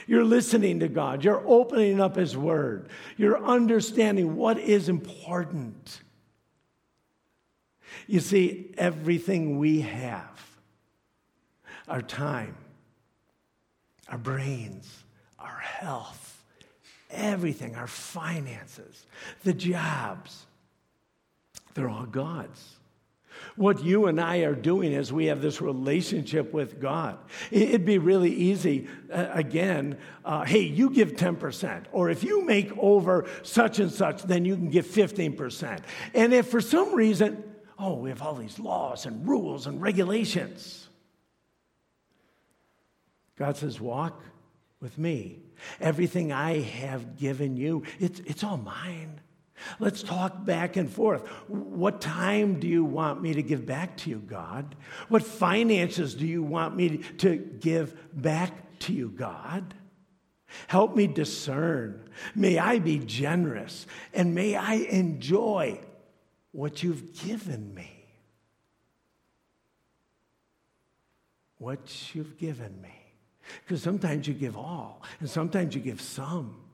You're 0.08 0.24
listening 0.24 0.80
to 0.80 0.88
God. 0.88 1.24
You're 1.24 1.44
opening 1.46 2.02
up 2.02 2.16
His 2.16 2.38
Word. 2.38 2.90
You're 3.18 3.44
understanding 3.44 4.36
what 4.36 4.58
is 4.60 4.90
important. 4.90 6.02
You 8.08 8.20
see, 8.20 8.74
everything 8.78 9.58
we 9.58 9.82
have 9.82 10.42
our 11.88 12.02
time, 12.02 12.56
our 14.10 14.18
brains, 14.18 15.04
our 15.40 15.60
health, 15.60 16.44
everything, 17.12 17.76
our 17.76 17.88
finances, 17.88 19.06
the 19.44 19.54
jobs, 19.54 20.46
they're 21.74 21.90
all 21.90 22.06
God's. 22.06 22.75
What 23.56 23.84
you 23.84 24.08
and 24.08 24.20
I 24.20 24.38
are 24.40 24.56
doing 24.56 24.92
is 24.92 25.12
we 25.12 25.26
have 25.28 25.42
this 25.42 25.62
relationship 25.62 26.54
with 26.54 26.80
God. 26.80 27.18
It'd 27.52 27.86
be 27.86 27.98
really 27.98 28.34
easy, 28.34 28.88
uh, 29.12 29.28
again, 29.32 29.98
uh, 30.24 30.46
hey, 30.46 30.62
you 30.62 30.90
give 30.90 31.14
10%, 31.14 31.86
or 31.92 32.10
if 32.10 32.24
you 32.24 32.46
make 32.46 32.76
over 32.78 33.26
such 33.44 33.80
and 33.80 33.92
such, 33.92 34.24
then 34.24 34.46
you 34.46 34.56
can 34.56 34.70
give 34.70 34.86
15%. 34.86 35.82
And 36.14 36.34
if 36.34 36.48
for 36.48 36.62
some 36.62 36.94
reason, 36.94 37.44
oh, 37.80 37.96
we 37.96 38.10
have 38.10 38.22
all 38.22 38.36
these 38.36 38.60
laws 38.60 39.06
and 39.06 39.28
rules 39.28 39.68
and 39.68 39.82
regulations, 39.82 40.88
God 43.38 43.58
says, 43.58 43.82
walk 43.82 44.22
with 44.80 44.98
me. 44.98 45.40
Everything 45.80 46.32
I 46.32 46.60
have 46.60 47.18
given 47.18 47.58
you, 47.58 47.84
it's, 48.00 48.20
it's 48.22 48.44
all 48.44 48.58
mine. 48.58 49.20
Let's 49.80 50.04
talk 50.04 50.46
back 50.46 50.76
and 50.76 50.90
forth. 50.90 51.28
What 51.48 52.02
time 52.02 52.60
do 52.60 52.68
you 52.68 52.84
want 52.84 53.22
me 53.22 53.34
to 53.34 53.42
give 53.42 53.66
back 53.66 53.98
to 53.98 54.10
you, 54.10 54.18
God? 54.18 54.76
What 55.08 55.24
finances 55.24 56.14
do 56.14 56.28
you 56.28 56.44
want 56.44 56.76
me 56.76 56.98
to 57.20 57.38
give 57.38 57.96
back 58.14 58.80
to 58.80 58.94
you, 58.94 59.10
God? 59.10 59.74
Help 60.68 60.96
me 60.96 61.08
discern. 61.08 62.10
May 62.34 62.58
I 62.58 62.80
be 62.80 63.00
generous 63.00 63.88
and 64.14 64.36
may 64.36 64.56
I 64.56 64.76
enjoy 64.76 65.80
what 66.52 66.84
you've 66.84 67.14
given 67.26 67.74
me. 67.74 67.92
What 71.58 72.14
you've 72.14 72.38
given 72.38 72.82
me. 72.82 72.96
Because 73.64 73.82
sometimes 73.82 74.28
you 74.28 74.34
give 74.34 74.58
all, 74.58 75.02
and 75.20 75.30
sometimes 75.30 75.76
you 75.76 75.82
give 75.82 76.02
some. 76.02 76.65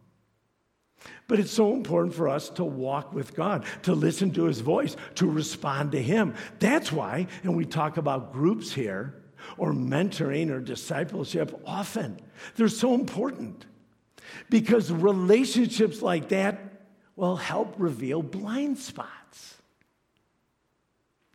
But 1.28 1.40
it's 1.40 1.52
so 1.52 1.74
important 1.74 2.14
for 2.14 2.28
us 2.28 2.50
to 2.52 2.64
walk 2.64 3.14
with 3.14 3.36
God, 3.36 3.66
to 3.84 3.94
listen 3.94 4.32
to 4.32 4.46
his 4.46 4.60
voice, 4.60 4.96
to 5.16 5.30
respond 5.30 5.94
to 5.94 6.02
him. 6.02 6.36
That's 6.60 6.92
why, 6.92 7.28
and 7.44 7.56
we 7.56 7.66
talk 7.66 7.98
about 7.98 8.34
groups 8.34 8.74
here, 8.74 9.16
or 9.58 9.74
mentoring 9.74 10.52
or 10.52 10.60
discipleship 10.60 11.60
often, 11.66 12.20
they're 12.56 12.68
so 12.68 12.94
important. 12.94 13.66
Because 14.50 14.92
relationships 14.92 16.02
like 16.02 16.30
that 16.30 16.60
will 17.16 17.36
help 17.36 17.76
reveal 17.78 18.22
blind 18.22 18.78
spots. 18.78 19.56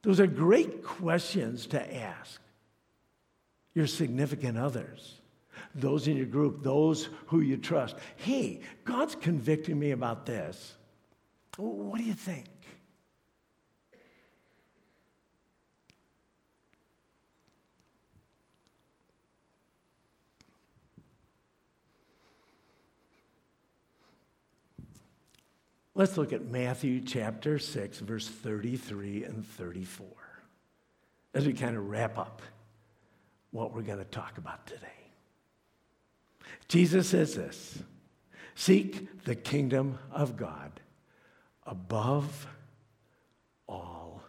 Those 0.02 0.20
are 0.20 0.26
great 0.26 0.84
questions 0.84 1.66
to 1.68 1.96
ask 1.96 2.40
your 3.74 3.86
significant 3.86 4.56
others, 4.56 5.15
those 5.76 6.08
in 6.08 6.16
your 6.16 6.26
group, 6.26 6.62
those 6.62 7.08
who 7.26 7.40
you 7.40 7.56
trust. 7.56 7.96
Hey, 8.16 8.60
God's 8.84 9.14
convicting 9.14 9.78
me 9.78 9.92
about 9.92 10.26
this. 10.26 10.74
What 11.56 11.98
do 11.98 12.04
you 12.04 12.14
think? 12.14 12.46
Let's 25.94 26.18
look 26.18 26.34
at 26.34 26.44
Matthew 26.44 27.00
chapter 27.00 27.58
6, 27.58 28.00
verse 28.00 28.28
33 28.28 29.24
and 29.24 29.46
34 29.46 30.06
as 31.32 31.46
we 31.46 31.54
kind 31.54 31.74
of 31.74 31.88
wrap 31.88 32.18
up 32.18 32.42
what 33.50 33.74
we're 33.74 33.82
going 33.82 33.98
to 33.98 34.04
talk 34.04 34.36
about 34.36 34.66
today. 34.66 35.05
Jesus 36.68 37.08
says 37.08 37.34
this 37.34 37.82
Seek 38.54 39.24
the 39.24 39.34
kingdom 39.34 39.98
of 40.10 40.36
God 40.36 40.80
above 41.64 42.46
all 43.68 44.22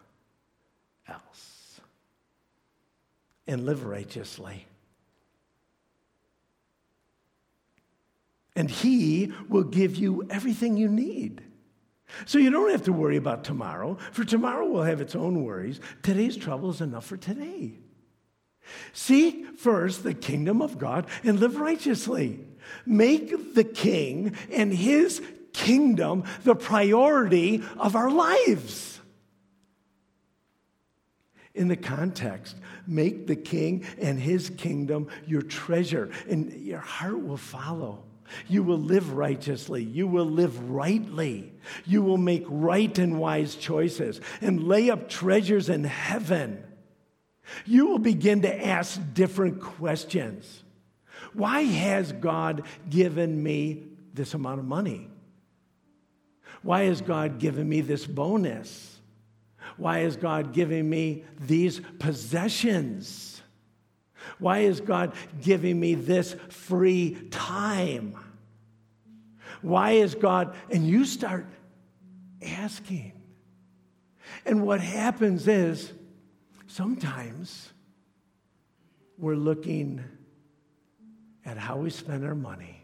else 1.07 1.79
and 3.47 3.65
live 3.65 3.85
righteously. 3.85 4.65
And 8.55 8.69
He 8.69 9.31
will 9.49 9.63
give 9.63 9.95
you 9.95 10.25
everything 10.29 10.77
you 10.77 10.89
need. 10.89 11.43
So 12.25 12.39
you 12.39 12.49
don't 12.49 12.71
have 12.71 12.83
to 12.83 12.93
worry 12.93 13.17
about 13.17 13.43
tomorrow, 13.43 13.97
for 14.11 14.23
tomorrow 14.23 14.65
will 14.65 14.83
have 14.83 15.01
its 15.01 15.15
own 15.15 15.43
worries. 15.43 15.79
Today's 16.01 16.37
trouble 16.37 16.69
is 16.69 16.81
enough 16.81 17.05
for 17.05 17.17
today. 17.17 17.73
Seek 18.93 19.57
first 19.57 20.03
the 20.03 20.13
kingdom 20.13 20.61
of 20.61 20.77
God 20.77 21.07
and 21.23 21.39
live 21.39 21.57
righteously. 21.57 22.39
Make 22.85 23.55
the 23.55 23.63
king 23.63 24.35
and 24.51 24.73
his 24.73 25.21
kingdom 25.53 26.23
the 26.43 26.55
priority 26.55 27.63
of 27.77 27.95
our 27.95 28.11
lives. 28.11 28.99
In 31.55 31.69
the 31.69 31.75
context, 31.75 32.55
make 32.85 33.25
the 33.25 33.35
king 33.35 33.83
and 33.99 34.19
his 34.19 34.51
kingdom 34.51 35.07
your 35.25 35.41
treasure, 35.41 36.11
and 36.29 36.53
your 36.53 36.79
heart 36.79 37.19
will 37.23 37.37
follow. 37.37 38.03
You 38.47 38.61
will 38.61 38.77
live 38.77 39.13
righteously. 39.13 39.83
You 39.83 40.05
will 40.05 40.25
live 40.25 40.69
rightly. 40.69 41.53
You 41.85 42.01
will 42.01 42.17
make 42.17 42.45
right 42.47 42.95
and 42.99 43.19
wise 43.19 43.55
choices 43.55 44.21
and 44.41 44.67
lay 44.67 44.89
up 44.89 45.09
treasures 45.09 45.69
in 45.69 45.85
heaven. 45.85 46.63
You 47.65 47.87
will 47.87 47.99
begin 47.99 48.41
to 48.41 48.67
ask 48.67 48.99
different 49.13 49.61
questions. 49.61 50.63
Why 51.33 51.61
has 51.61 52.11
God 52.11 52.63
given 52.89 53.41
me 53.41 53.83
this 54.13 54.33
amount 54.33 54.59
of 54.59 54.65
money? 54.65 55.09
Why 56.61 56.83
has 56.83 57.01
God 57.01 57.39
given 57.39 57.67
me 57.67 57.81
this 57.81 58.05
bonus? 58.05 58.99
Why 59.77 59.99
is 59.99 60.15
God 60.15 60.53
giving 60.53 60.89
me 60.89 61.23
these 61.39 61.79
possessions? 61.99 63.41
Why 64.39 64.59
is 64.59 64.81
God 64.81 65.13
giving 65.41 65.79
me 65.79 65.95
this 65.95 66.35
free 66.49 67.17
time? 67.31 68.15
Why 69.61 69.91
is 69.91 70.15
God? 70.15 70.55
And 70.71 70.87
you 70.87 71.05
start 71.05 71.47
asking. 72.41 73.13
And 74.45 74.65
what 74.65 74.81
happens 74.81 75.47
is 75.47 75.91
sometimes 76.77 77.73
we're 79.17 79.35
looking 79.35 80.03
at 81.43 81.57
how 81.57 81.75
we 81.75 81.89
spend 81.89 82.23
our 82.23 82.35
money 82.35 82.83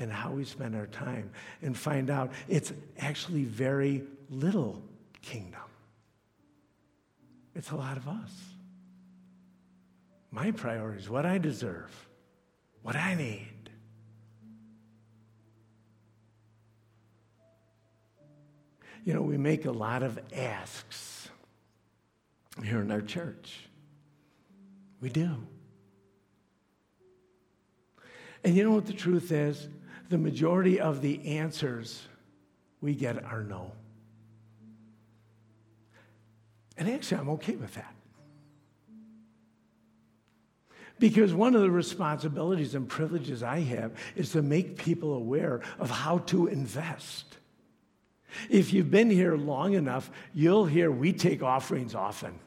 and 0.00 0.10
how 0.10 0.32
we 0.32 0.42
spend 0.42 0.74
our 0.74 0.88
time 0.88 1.30
and 1.62 1.76
find 1.76 2.10
out 2.10 2.32
it's 2.48 2.72
actually 2.98 3.44
very 3.44 4.02
little 4.28 4.82
kingdom. 5.22 5.60
It's 7.54 7.70
a 7.70 7.76
lot 7.76 7.96
of 7.96 8.08
us. 8.08 8.32
My 10.32 10.50
priorities, 10.50 11.08
what 11.08 11.24
I 11.24 11.38
deserve, 11.38 12.08
what 12.82 12.96
I 12.96 13.14
need. 13.14 13.70
You 19.04 19.14
know, 19.14 19.22
we 19.22 19.38
make 19.38 19.64
a 19.64 19.70
lot 19.70 20.02
of 20.02 20.18
asks 20.34 21.17
here 22.62 22.80
in 22.80 22.90
our 22.90 23.00
church. 23.00 23.68
We 25.00 25.10
do. 25.10 25.30
And 28.44 28.56
you 28.56 28.64
know 28.64 28.72
what 28.72 28.86
the 28.86 28.92
truth 28.92 29.32
is? 29.32 29.68
The 30.08 30.18
majority 30.18 30.80
of 30.80 31.02
the 31.02 31.38
answers 31.38 32.06
we 32.80 32.94
get 32.94 33.22
are 33.24 33.42
no. 33.42 33.72
And 36.76 36.88
actually, 36.88 37.20
I'm 37.20 37.28
okay 37.30 37.56
with 37.56 37.74
that. 37.74 37.94
Because 40.98 41.32
one 41.32 41.54
of 41.54 41.62
the 41.62 41.70
responsibilities 41.70 42.74
and 42.74 42.88
privileges 42.88 43.42
I 43.42 43.60
have 43.60 43.92
is 44.16 44.32
to 44.32 44.42
make 44.42 44.78
people 44.78 45.14
aware 45.14 45.60
of 45.78 45.90
how 45.90 46.18
to 46.18 46.46
invest. 46.46 47.36
If 48.50 48.72
you've 48.72 48.90
been 48.90 49.10
here 49.10 49.36
long 49.36 49.74
enough, 49.74 50.10
you'll 50.34 50.66
hear 50.66 50.90
we 50.90 51.12
take 51.12 51.42
offerings 51.42 51.94
often. 51.94 52.38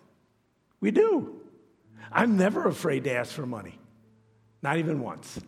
We 0.81 0.91
do. 0.91 1.39
I'm 2.11 2.35
never 2.35 2.67
afraid 2.67 3.05
to 3.05 3.13
ask 3.13 3.31
for 3.31 3.45
money, 3.45 3.79
not 4.61 4.77
even 4.77 4.99
once. 4.99 5.39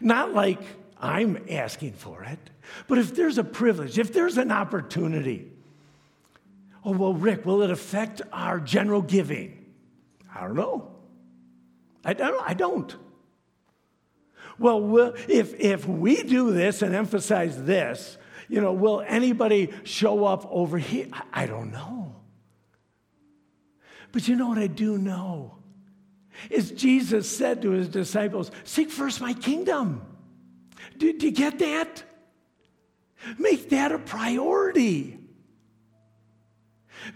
Not 0.00 0.32
like 0.32 0.60
I'm 1.00 1.44
asking 1.50 1.94
for 1.94 2.22
it, 2.22 2.38
but 2.86 2.98
if 2.98 3.16
there's 3.16 3.38
a 3.38 3.44
privilege, 3.44 3.98
if 3.98 4.12
there's 4.12 4.38
an 4.38 4.52
opportunity, 4.52 5.50
oh, 6.84 6.92
well, 6.92 7.14
Rick, 7.14 7.44
will 7.44 7.62
it 7.62 7.70
affect 7.70 8.22
our 8.32 8.60
general 8.60 9.02
giving? 9.02 9.64
I 10.32 10.42
don't 10.42 10.54
know. 10.54 10.92
I 12.04 12.12
don't. 12.12 12.48
I 12.48 12.54
don't. 12.54 12.94
Well, 14.58 15.14
if, 15.28 15.58
if 15.58 15.86
we 15.88 16.22
do 16.22 16.52
this 16.52 16.82
and 16.82 16.94
emphasize 16.94 17.62
this, 17.64 18.18
you 18.48 18.60
know, 18.60 18.72
will 18.72 19.02
anybody 19.06 19.70
show 19.84 20.24
up 20.24 20.46
over 20.50 20.78
here? 20.78 21.06
I, 21.12 21.22
I 21.44 21.46
don't 21.46 21.72
know. 21.72 22.01
But 24.12 24.28
you 24.28 24.36
know 24.36 24.48
what 24.48 24.58
I 24.58 24.66
do 24.66 24.98
know? 24.98 25.56
Is 26.50 26.70
Jesus 26.70 27.30
said 27.34 27.62
to 27.62 27.70
his 27.70 27.88
disciples, 27.88 28.50
Seek 28.64 28.90
first 28.90 29.20
my 29.20 29.32
kingdom. 29.32 30.02
Do, 30.98 31.12
do 31.12 31.26
you 31.26 31.32
get 31.32 31.58
that? 31.58 32.02
Make 33.38 33.70
that 33.70 33.92
a 33.92 33.98
priority. 33.98 35.18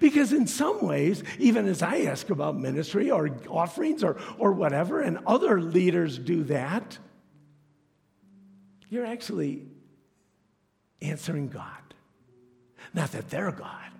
Because 0.01 0.33
in 0.33 0.47
some 0.47 0.85
ways, 0.85 1.23
even 1.39 1.67
as 1.67 1.83
I 1.83 2.03
ask 2.03 2.31
about 2.31 2.57
ministry 2.57 3.11
or 3.11 3.31
offerings 3.49 4.03
or, 4.03 4.17
or 4.39 4.53
whatever, 4.53 5.01
and 5.01 5.19
other 5.27 5.61
leaders 5.61 6.19
do 6.19 6.45
that, 6.45 6.99
you're 8.89 9.07
actually 9.07 9.67
answering 11.01 11.49
God. 11.49 11.71
Not 12.95 13.13
that 13.13 13.31
they're 13.31 13.53
God. 13.53 13.91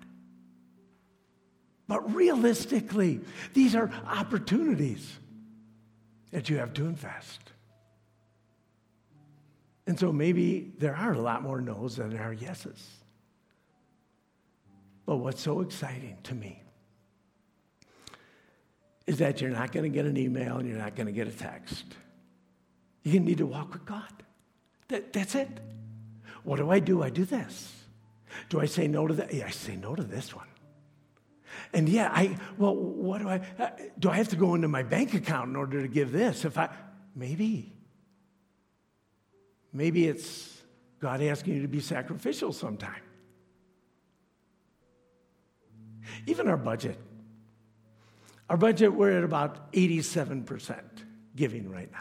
But 1.87 2.13
realistically, 2.13 3.21
these 3.53 3.75
are 3.75 3.91
opportunities 4.05 5.17
that 6.31 6.49
you 6.49 6.57
have 6.57 6.73
to 6.73 6.85
invest. 6.85 7.39
And 9.85 9.97
so 9.97 10.11
maybe 10.11 10.73
there 10.79 10.95
are 10.95 11.13
a 11.13 11.21
lot 11.21 11.43
more 11.43 11.61
no's 11.61 11.95
than 11.95 12.09
there 12.09 12.23
are 12.23 12.33
yeses. 12.33 12.85
But 15.05 15.17
what's 15.17 15.41
so 15.41 15.61
exciting 15.61 16.17
to 16.23 16.35
me 16.35 16.61
is 19.05 19.19
that 19.19 19.39
you're 19.39 19.49
not 19.49 19.71
going 19.71 19.89
to 19.89 19.89
get 19.89 20.05
an 20.05 20.17
email 20.17 20.57
and 20.57 20.67
you're 20.67 20.77
not 20.77 20.95
going 20.95 21.07
to 21.07 21.13
get 21.13 21.29
a 21.29 21.31
text. 21.31 21.85
You 23.03 23.21
need 23.21 23.37
to 23.37 23.45
walk 23.45 23.71
with 23.71 23.85
God. 23.85 24.11
That, 24.89 25.13
that's 25.13 25.35
it. 25.35 25.47
What 26.43 26.57
do 26.57 26.69
I 26.69 26.79
do? 26.79 27.01
I 27.01 27.09
do 27.09 27.23
this. 27.23 27.73
Do 28.49 28.59
I 28.59 28.65
say 28.65 28.87
no 28.89 29.07
to 29.07 29.13
that? 29.13 29.33
Yeah, 29.33 29.45
I 29.47 29.51
say 29.51 29.77
no 29.77 29.95
to 29.95 30.03
this 30.03 30.35
one. 30.35 30.47
And 31.73 31.87
yeah, 31.87 32.09
I, 32.11 32.37
well, 32.57 32.75
what 32.75 33.21
do 33.21 33.29
I, 33.29 33.41
uh, 33.59 33.69
do 33.99 34.09
I 34.09 34.15
have 34.15 34.29
to 34.29 34.35
go 34.35 34.55
into 34.55 34.67
my 34.67 34.83
bank 34.83 35.13
account 35.13 35.49
in 35.49 35.55
order 35.55 35.81
to 35.81 35.87
give 35.87 36.11
this? 36.11 36.45
If 36.45 36.57
I, 36.57 36.69
maybe. 37.15 37.73
Maybe 39.73 40.07
it's 40.07 40.61
God 40.99 41.21
asking 41.21 41.55
you 41.55 41.61
to 41.61 41.67
be 41.67 41.79
sacrificial 41.79 42.51
sometime. 42.53 43.01
Even 46.25 46.47
our 46.47 46.57
budget. 46.57 46.97
Our 48.49 48.57
budget, 48.57 48.93
we're 48.93 49.17
at 49.17 49.23
about 49.23 49.71
87% 49.73 50.79
giving 51.35 51.69
right 51.69 51.91
now. 51.91 51.99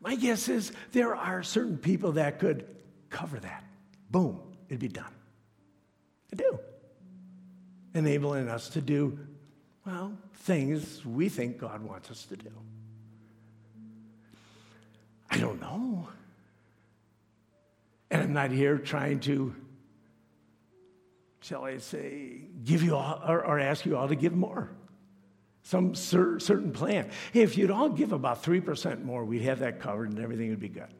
My 0.00 0.16
guess 0.16 0.48
is 0.48 0.72
there 0.90 1.14
are 1.14 1.42
certain 1.42 1.78
people 1.78 2.12
that 2.12 2.40
could 2.40 2.66
cover 3.08 3.38
that. 3.38 3.64
Boom, 4.10 4.40
it'd 4.68 4.80
be 4.80 4.88
done. 4.88 5.14
I 6.32 6.36
do. 6.36 6.58
Enabling 7.94 8.48
us 8.48 8.70
to 8.70 8.80
do, 8.80 9.18
well, 9.84 10.12
things 10.34 11.04
we 11.04 11.28
think 11.28 11.58
God 11.58 11.82
wants 11.82 12.10
us 12.10 12.24
to 12.26 12.36
do. 12.36 12.50
I 15.30 15.38
don't 15.38 15.60
know. 15.60 16.08
And 18.10 18.22
I'm 18.22 18.32
not 18.32 18.50
here 18.50 18.76
trying 18.76 19.20
to, 19.20 19.54
shall 21.40 21.64
I 21.64 21.78
say, 21.78 22.42
give 22.64 22.82
you 22.82 22.96
all 22.96 23.22
or, 23.26 23.44
or 23.44 23.58
ask 23.58 23.86
you 23.86 23.96
all 23.96 24.08
to 24.08 24.14
give 24.14 24.34
more. 24.34 24.70
Some 25.62 25.94
cer- 25.94 26.38
certain 26.40 26.72
plan. 26.72 27.10
Hey, 27.32 27.40
if 27.40 27.56
you'd 27.56 27.70
all 27.70 27.88
give 27.88 28.12
about 28.12 28.42
3% 28.42 29.04
more, 29.04 29.24
we'd 29.24 29.42
have 29.42 29.60
that 29.60 29.80
covered 29.80 30.10
and 30.10 30.18
everything 30.18 30.50
would 30.50 30.60
be 30.60 30.68
good. 30.68 30.92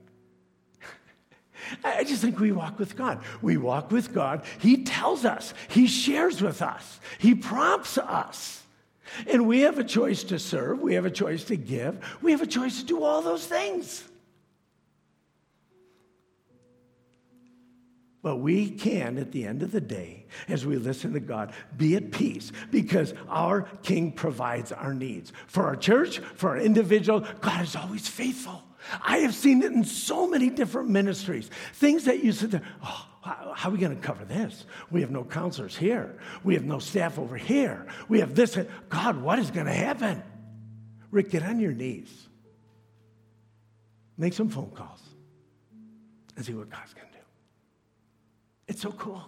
I 1.84 2.04
just 2.04 2.22
think 2.22 2.38
we 2.38 2.52
walk 2.52 2.78
with 2.78 2.96
God. 2.96 3.22
We 3.40 3.56
walk 3.56 3.90
with 3.90 4.12
God. 4.12 4.44
He 4.58 4.84
tells 4.84 5.24
us, 5.24 5.54
He 5.68 5.86
shares 5.86 6.40
with 6.40 6.62
us, 6.62 7.00
He 7.18 7.34
prompts 7.34 7.98
us. 7.98 8.62
And 9.26 9.46
we 9.46 9.60
have 9.60 9.78
a 9.78 9.84
choice 9.84 10.24
to 10.24 10.38
serve, 10.38 10.80
we 10.80 10.94
have 10.94 11.04
a 11.04 11.10
choice 11.10 11.44
to 11.44 11.56
give, 11.56 11.98
we 12.22 12.30
have 12.32 12.40
a 12.42 12.46
choice 12.46 12.80
to 12.80 12.86
do 12.86 13.02
all 13.02 13.22
those 13.22 13.46
things. 13.46 14.04
But 18.22 18.36
we 18.36 18.70
can, 18.70 19.18
at 19.18 19.32
the 19.32 19.44
end 19.44 19.64
of 19.64 19.72
the 19.72 19.80
day, 19.80 20.26
as 20.48 20.64
we 20.64 20.76
listen 20.76 21.12
to 21.14 21.20
God, 21.20 21.52
be 21.76 21.96
at 21.96 22.12
peace 22.12 22.52
because 22.70 23.14
our 23.28 23.62
King 23.82 24.12
provides 24.12 24.70
our 24.70 24.94
needs. 24.94 25.32
For 25.48 25.64
our 25.64 25.74
church, 25.74 26.18
for 26.36 26.50
our 26.50 26.58
individual, 26.58 27.26
God 27.40 27.64
is 27.64 27.74
always 27.74 28.06
faithful. 28.06 28.62
I 29.01 29.18
have 29.18 29.35
seen 29.35 29.62
it 29.62 29.72
in 29.72 29.85
so 29.85 30.26
many 30.26 30.51
different 30.51 30.91
ministries. 30.91 31.51
Things 31.74 32.05
that 32.05 32.22
you 32.22 32.33
sit 32.33 32.51
there, 32.51 32.62
oh, 32.83 33.07
how, 33.22 33.68
are 33.68 33.72
we 33.72 33.78
going 33.78 33.95
to 33.95 34.03
cover 34.03 34.24
this? 34.24 34.66
We 34.91 35.01
have 35.03 35.11
no 35.11 35.24
counselors 35.24 35.76
here. 35.76 36.18
We 36.43 36.55
have 36.55 36.64
no 36.64 36.78
staff 36.78 37.18
over 37.18 37.37
here. 37.37 37.87
We 38.09 38.20
have 38.20 38.35
this. 38.35 38.59
God, 38.89 39.22
what 39.22 39.39
is 39.39 39.51
going 39.51 39.66
to 39.66 39.72
happen? 39.72 40.22
Rick, 41.11 41.30
get 41.30 41.43
on 41.43 41.61
your 41.61 41.72
knees. 41.72 42.28
Make 44.18 44.33
some 44.35 44.49
phone 44.49 44.70
calls 44.70 45.01
and 46.37 46.45
see 46.45 46.55
what 46.55 46.70
God's 46.70 46.95
going 46.95 47.07
to 47.07 47.12
do. 47.12 47.24
It's 48.68 48.83
so 48.83 48.93
cool. 48.93 49.22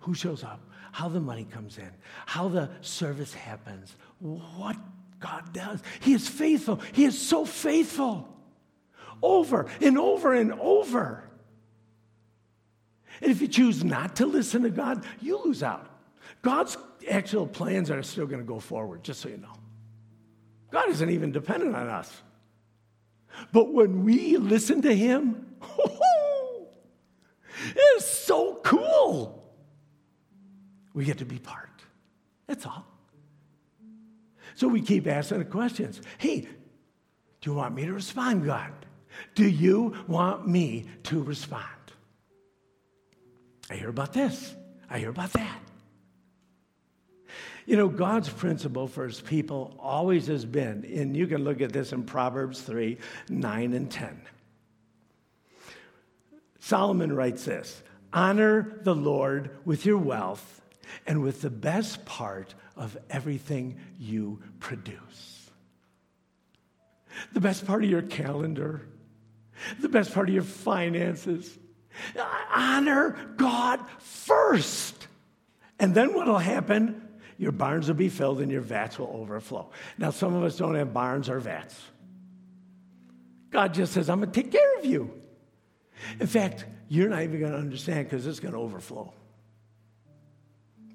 Who 0.00 0.14
shows 0.14 0.44
up, 0.44 0.60
how 0.92 1.08
the 1.08 1.20
money 1.20 1.44
comes 1.44 1.76
in, 1.76 1.90
how 2.26 2.48
the 2.48 2.70
service 2.80 3.34
happens, 3.34 3.94
what 4.18 4.76
God 5.20 5.52
does. 5.52 5.82
He 6.00 6.14
is 6.14 6.28
faithful. 6.28 6.80
He 6.92 7.04
is 7.04 7.20
so 7.20 7.44
faithful. 7.44 8.26
Over 9.22 9.66
and 9.80 9.98
over 9.98 10.32
and 10.32 10.52
over. 10.54 11.24
And 13.20 13.30
if 13.30 13.42
you 13.42 13.48
choose 13.48 13.84
not 13.84 14.16
to 14.16 14.26
listen 14.26 14.62
to 14.62 14.70
God, 14.70 15.04
you 15.20 15.42
lose 15.44 15.62
out. 15.62 15.86
God's 16.42 16.78
actual 17.08 17.46
plans 17.46 17.90
are 17.90 18.02
still 18.02 18.26
going 18.26 18.40
to 18.40 18.46
go 18.46 18.58
forward, 18.58 19.04
just 19.04 19.20
so 19.20 19.28
you 19.28 19.36
know. 19.36 19.52
God 20.70 20.88
isn't 20.88 21.10
even 21.10 21.32
dependent 21.32 21.76
on 21.76 21.88
us. 21.88 22.22
But 23.52 23.72
when 23.72 24.04
we 24.04 24.38
listen 24.38 24.82
to 24.82 24.94
Him, 24.94 25.46
It's 27.74 28.06
so 28.06 28.60
cool. 28.64 29.44
We 30.94 31.04
get 31.04 31.18
to 31.18 31.24
be 31.24 31.38
part. 31.38 31.68
That's 32.46 32.66
all. 32.66 32.86
So 34.60 34.68
we 34.68 34.82
keep 34.82 35.06
asking 35.06 35.38
the 35.38 35.46
questions. 35.46 36.02
Hey, 36.18 36.40
do 36.40 37.50
you 37.50 37.54
want 37.54 37.74
me 37.74 37.86
to 37.86 37.94
respond, 37.94 38.44
God? 38.44 38.70
Do 39.34 39.48
you 39.48 39.96
want 40.06 40.46
me 40.46 40.84
to 41.04 41.22
respond? 41.22 41.64
I 43.70 43.76
hear 43.76 43.88
about 43.88 44.12
this. 44.12 44.54
I 44.90 44.98
hear 44.98 45.08
about 45.08 45.32
that. 45.32 45.62
You 47.64 47.78
know, 47.78 47.88
God's 47.88 48.28
principle 48.28 48.86
for 48.86 49.06
his 49.06 49.22
people 49.22 49.74
always 49.78 50.26
has 50.26 50.44
been, 50.44 50.84
and 50.94 51.16
you 51.16 51.26
can 51.26 51.42
look 51.42 51.62
at 51.62 51.72
this 51.72 51.94
in 51.94 52.02
Proverbs 52.02 52.60
3 52.60 52.98
9 53.30 53.72
and 53.72 53.90
10. 53.90 54.20
Solomon 56.58 57.14
writes 57.14 57.46
this 57.46 57.82
Honor 58.12 58.78
the 58.82 58.94
Lord 58.94 59.56
with 59.64 59.86
your 59.86 59.96
wealth 59.96 60.60
and 61.06 61.22
with 61.22 61.40
the 61.40 61.48
best 61.48 62.04
part 62.04 62.54
of 62.80 62.96
everything 63.10 63.78
you 63.98 64.40
produce. 64.58 65.50
The 67.32 67.40
best 67.40 67.66
part 67.66 67.84
of 67.84 67.90
your 67.90 68.02
calendar, 68.02 68.88
the 69.80 69.88
best 69.88 70.14
part 70.14 70.28
of 70.28 70.34
your 70.34 70.42
finances. 70.42 71.58
Honor 72.54 73.16
God 73.36 73.80
first. 73.98 75.06
And 75.78 75.94
then 75.94 76.14
what 76.14 76.26
will 76.26 76.38
happen? 76.38 77.06
Your 77.36 77.52
barns 77.52 77.86
will 77.88 77.94
be 77.94 78.08
filled 78.08 78.40
and 78.40 78.50
your 78.50 78.62
vats 78.62 78.98
will 78.98 79.10
overflow. 79.14 79.70
Now, 79.98 80.10
some 80.10 80.34
of 80.34 80.42
us 80.42 80.56
don't 80.56 80.74
have 80.74 80.94
barns 80.94 81.28
or 81.28 81.38
vats. 81.38 81.78
God 83.50 83.74
just 83.74 83.92
says, 83.92 84.08
I'm 84.08 84.20
going 84.20 84.30
to 84.32 84.42
take 84.42 84.52
care 84.52 84.78
of 84.78 84.86
you. 84.86 85.12
In 86.18 86.26
fact, 86.26 86.64
you're 86.88 87.10
not 87.10 87.22
even 87.22 87.40
going 87.40 87.52
to 87.52 87.58
understand 87.58 88.08
because 88.08 88.26
it's 88.26 88.40
going 88.40 88.54
to 88.54 88.60
overflow. 88.60 89.12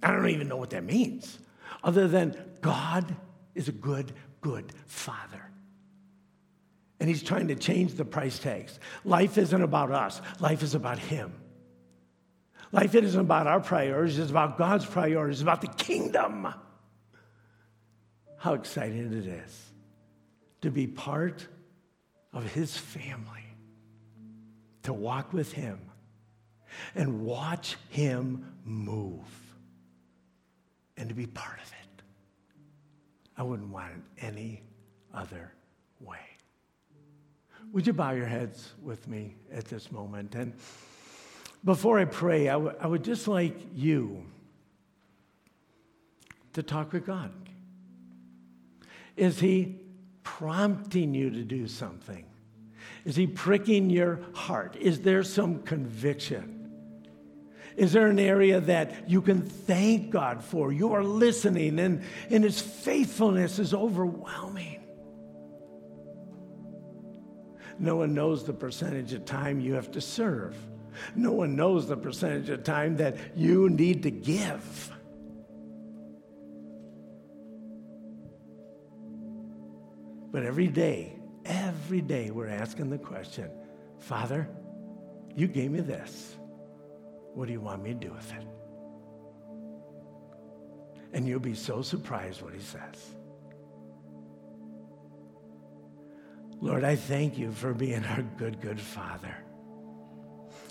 I 0.02 0.12
don't 0.12 0.30
even 0.30 0.48
know 0.48 0.58
what 0.58 0.72
that 0.72 0.84
means, 0.84 1.38
other 1.86 2.10
than 2.10 2.36
God 2.60 3.16
is 3.54 3.70
a 3.70 3.72
good, 3.72 4.12
good 4.42 4.74
father. 4.86 5.42
And 7.00 7.08
he's 7.08 7.24
trying 7.24 7.48
to 7.48 7.56
change 7.56 7.94
the 7.94 8.04
price 8.04 8.40
tags. 8.40 8.78
Life 9.06 9.38
isn't 9.38 9.62
about 9.62 9.92
us, 9.92 10.22
life 10.42 10.64
is 10.64 10.76
about 10.76 11.00
him. 11.00 11.34
Life 12.74 12.94
isn't 12.94 13.22
about 13.22 13.48
our 13.48 13.62
priorities, 13.62 14.20
it's 14.20 14.32
about 14.32 14.58
God's 14.58 14.86
priorities, 14.86 15.38
it's 15.38 15.44
about 15.44 15.62
the 15.62 15.68
kingdom. 15.68 16.54
How 18.38 18.56
exciting 18.56 19.14
it 19.14 19.28
is 19.28 19.72
to 20.62 20.72
be 20.72 20.88
part 20.88 21.48
of 22.34 22.52
his 22.52 22.76
family 22.76 23.46
to 24.86 24.94
walk 24.94 25.34
with 25.34 25.52
Him 25.52 25.80
and 26.94 27.22
watch 27.22 27.76
Him 27.90 28.54
move 28.64 29.45
and 30.98 31.10
to 31.10 31.16
be 31.16 31.26
part 31.26 31.60
of 31.60 31.68
it. 31.68 32.04
I 33.38 33.44
wouldn't 33.44 33.70
want 33.70 33.92
it 33.92 34.26
any 34.26 34.62
other 35.14 35.52
way. 36.00 36.20
Would 37.74 37.88
you 37.88 37.94
bow 37.94 38.12
your 38.12 38.26
heads 38.28 38.74
with 38.82 39.08
me 39.08 39.36
at 39.52 39.66
this 39.66 39.92
moment? 39.92 40.36
And 40.36 40.54
before 41.64 42.00
I 42.00 42.06
pray, 42.06 42.48
I, 42.48 42.54
w- 42.54 42.76
I 42.80 42.88
would 42.88 43.04
just 43.04 43.28
like 43.28 43.58
you 43.74 44.24
to 46.54 46.64
talk 46.64 46.94
with 46.94 47.06
God. 47.06 47.32
Is 49.18 49.40
He 49.40 49.82
prompting 50.24 51.14
you 51.14 51.30
to 51.30 51.44
do 51.44 51.68
something? 51.68 52.26
Is 53.06 53.16
he 53.16 53.28
pricking 53.28 53.90
your 53.90 54.20
heart? 54.34 54.76
Is 54.76 55.02
there 55.02 55.24
some 55.24 55.62
conviction? 55.62 56.55
Is 57.76 57.92
there 57.94 58.08
an 58.08 58.20
area 58.20 58.62
that 58.62 59.10
you 59.10 59.22
can 59.22 59.42
thank 59.42 60.10
God 60.10 60.44
for? 60.44 60.72
You 60.72 60.94
are 60.94 61.04
listening, 61.04 61.80
and, 61.80 62.04
and 62.30 62.44
His 62.44 62.62
faithfulness 62.62 63.60
is 63.60 63.74
overwhelming. 63.74 64.82
No 67.78 67.98
one 67.98 68.14
knows 68.14 68.46
the 68.46 68.54
percentage 68.54 69.12
of 69.14 69.26
time 69.26 69.60
you 69.60 69.74
have 69.74 69.92
to 69.92 70.02
serve. 70.02 70.56
No 71.14 71.34
one 71.34 71.58
knows 71.58 71.88
the 71.88 71.98
percentage 71.98 72.50
of 72.50 72.64
time 72.64 72.96
that 72.98 73.18
you 73.36 73.70
need 73.70 74.04
to 74.04 74.12
give. 74.12 74.92
But 80.32 80.44
every 80.44 80.68
day, 80.68 81.16
Every 81.46 82.02
day 82.02 82.32
we're 82.32 82.48
asking 82.48 82.90
the 82.90 82.98
question 82.98 83.52
Father, 84.00 84.50
you 85.36 85.48
gave 85.48 85.72
me 85.72 85.82
this. 85.82 86.36
What 87.36 87.48
do 87.48 87.52
you 87.52 87.60
want 87.60 87.84
me 87.84 87.90
to 87.90 88.00
do 88.00 88.14
with 88.14 88.32
it? 88.32 88.48
And 91.12 91.28
you'll 91.28 91.42
be 91.42 91.54
so 91.54 91.82
surprised 91.82 92.42
what 92.42 92.54
he 92.54 92.62
says. 92.62 93.16
Lord, 96.62 96.86
I 96.86 96.96
thank 96.96 97.38
you 97.38 97.52
for 97.52 97.74
being 97.74 98.06
our 98.06 98.22
good, 98.38 98.62
good 98.62 98.80
Father. 98.80 99.36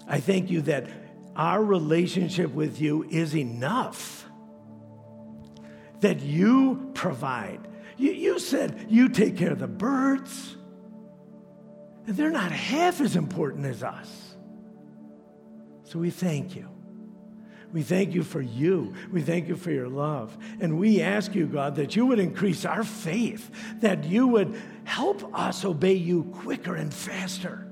I 0.09 0.21
thank 0.21 0.51
you 0.51 0.63
that 0.63 0.89
our 1.37 1.63
relationship 1.63 2.51
with 2.51 2.81
you 2.81 3.07
is 3.11 3.37
enough, 3.37 4.25
that 6.01 6.21
you 6.21 6.91
provide. 6.95 7.69
You, 7.99 8.13
you 8.13 8.39
said 8.39 8.87
you 8.89 9.11
take 9.11 9.37
care 9.37 9.53
of 9.53 9.59
the 9.59 9.69
birds, 9.69 10.57
and 12.07 12.17
they're 12.17 12.31
not 12.31 12.53
half 12.53 13.03
as 13.03 13.17
important 13.17 13.67
as 13.67 13.83
us. 13.83 14.24
So 15.95 16.01
we 16.01 16.11
thank 16.11 16.57
you. 16.57 16.69
We 17.73 17.85
thank 17.85 18.15
you 18.15 18.25
for 18.25 18.41
you. 18.41 18.95
We 19.13 19.23
thank 19.23 19.47
you 19.47 19.55
for 19.55 19.71
your 19.71 19.89
love. 19.89 20.37
And 20.59 20.77
we 20.77 21.01
ask 21.01 21.37
you, 21.37 21.47
God, 21.47 21.77
that 21.77 21.95
you 21.95 22.05
would 22.07 22.19
increase 22.19 22.65
our 22.65 22.83
faith, 22.83 23.49
that 23.81 24.03
you 24.03 24.27
would 24.27 24.61
help 24.83 25.23
us 25.39 25.65
obey 25.65 25.93
you 25.93 26.25
quicker 26.43 26.75
and 26.75 26.93
faster. 26.93 27.71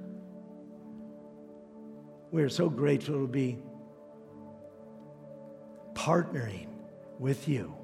We 2.30 2.44
are 2.44 2.48
so 2.48 2.70
grateful 2.70 3.22
to 3.22 3.26
be 3.26 3.58
partnering 5.94 6.68
with 7.18 7.48
you. 7.48 7.74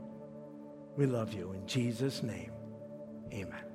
We 0.97 1.07
love 1.07 1.33
you. 1.35 1.51
In 1.51 1.67
Jesus' 1.67 2.23
name, 2.23 2.53
amen. 3.33 3.68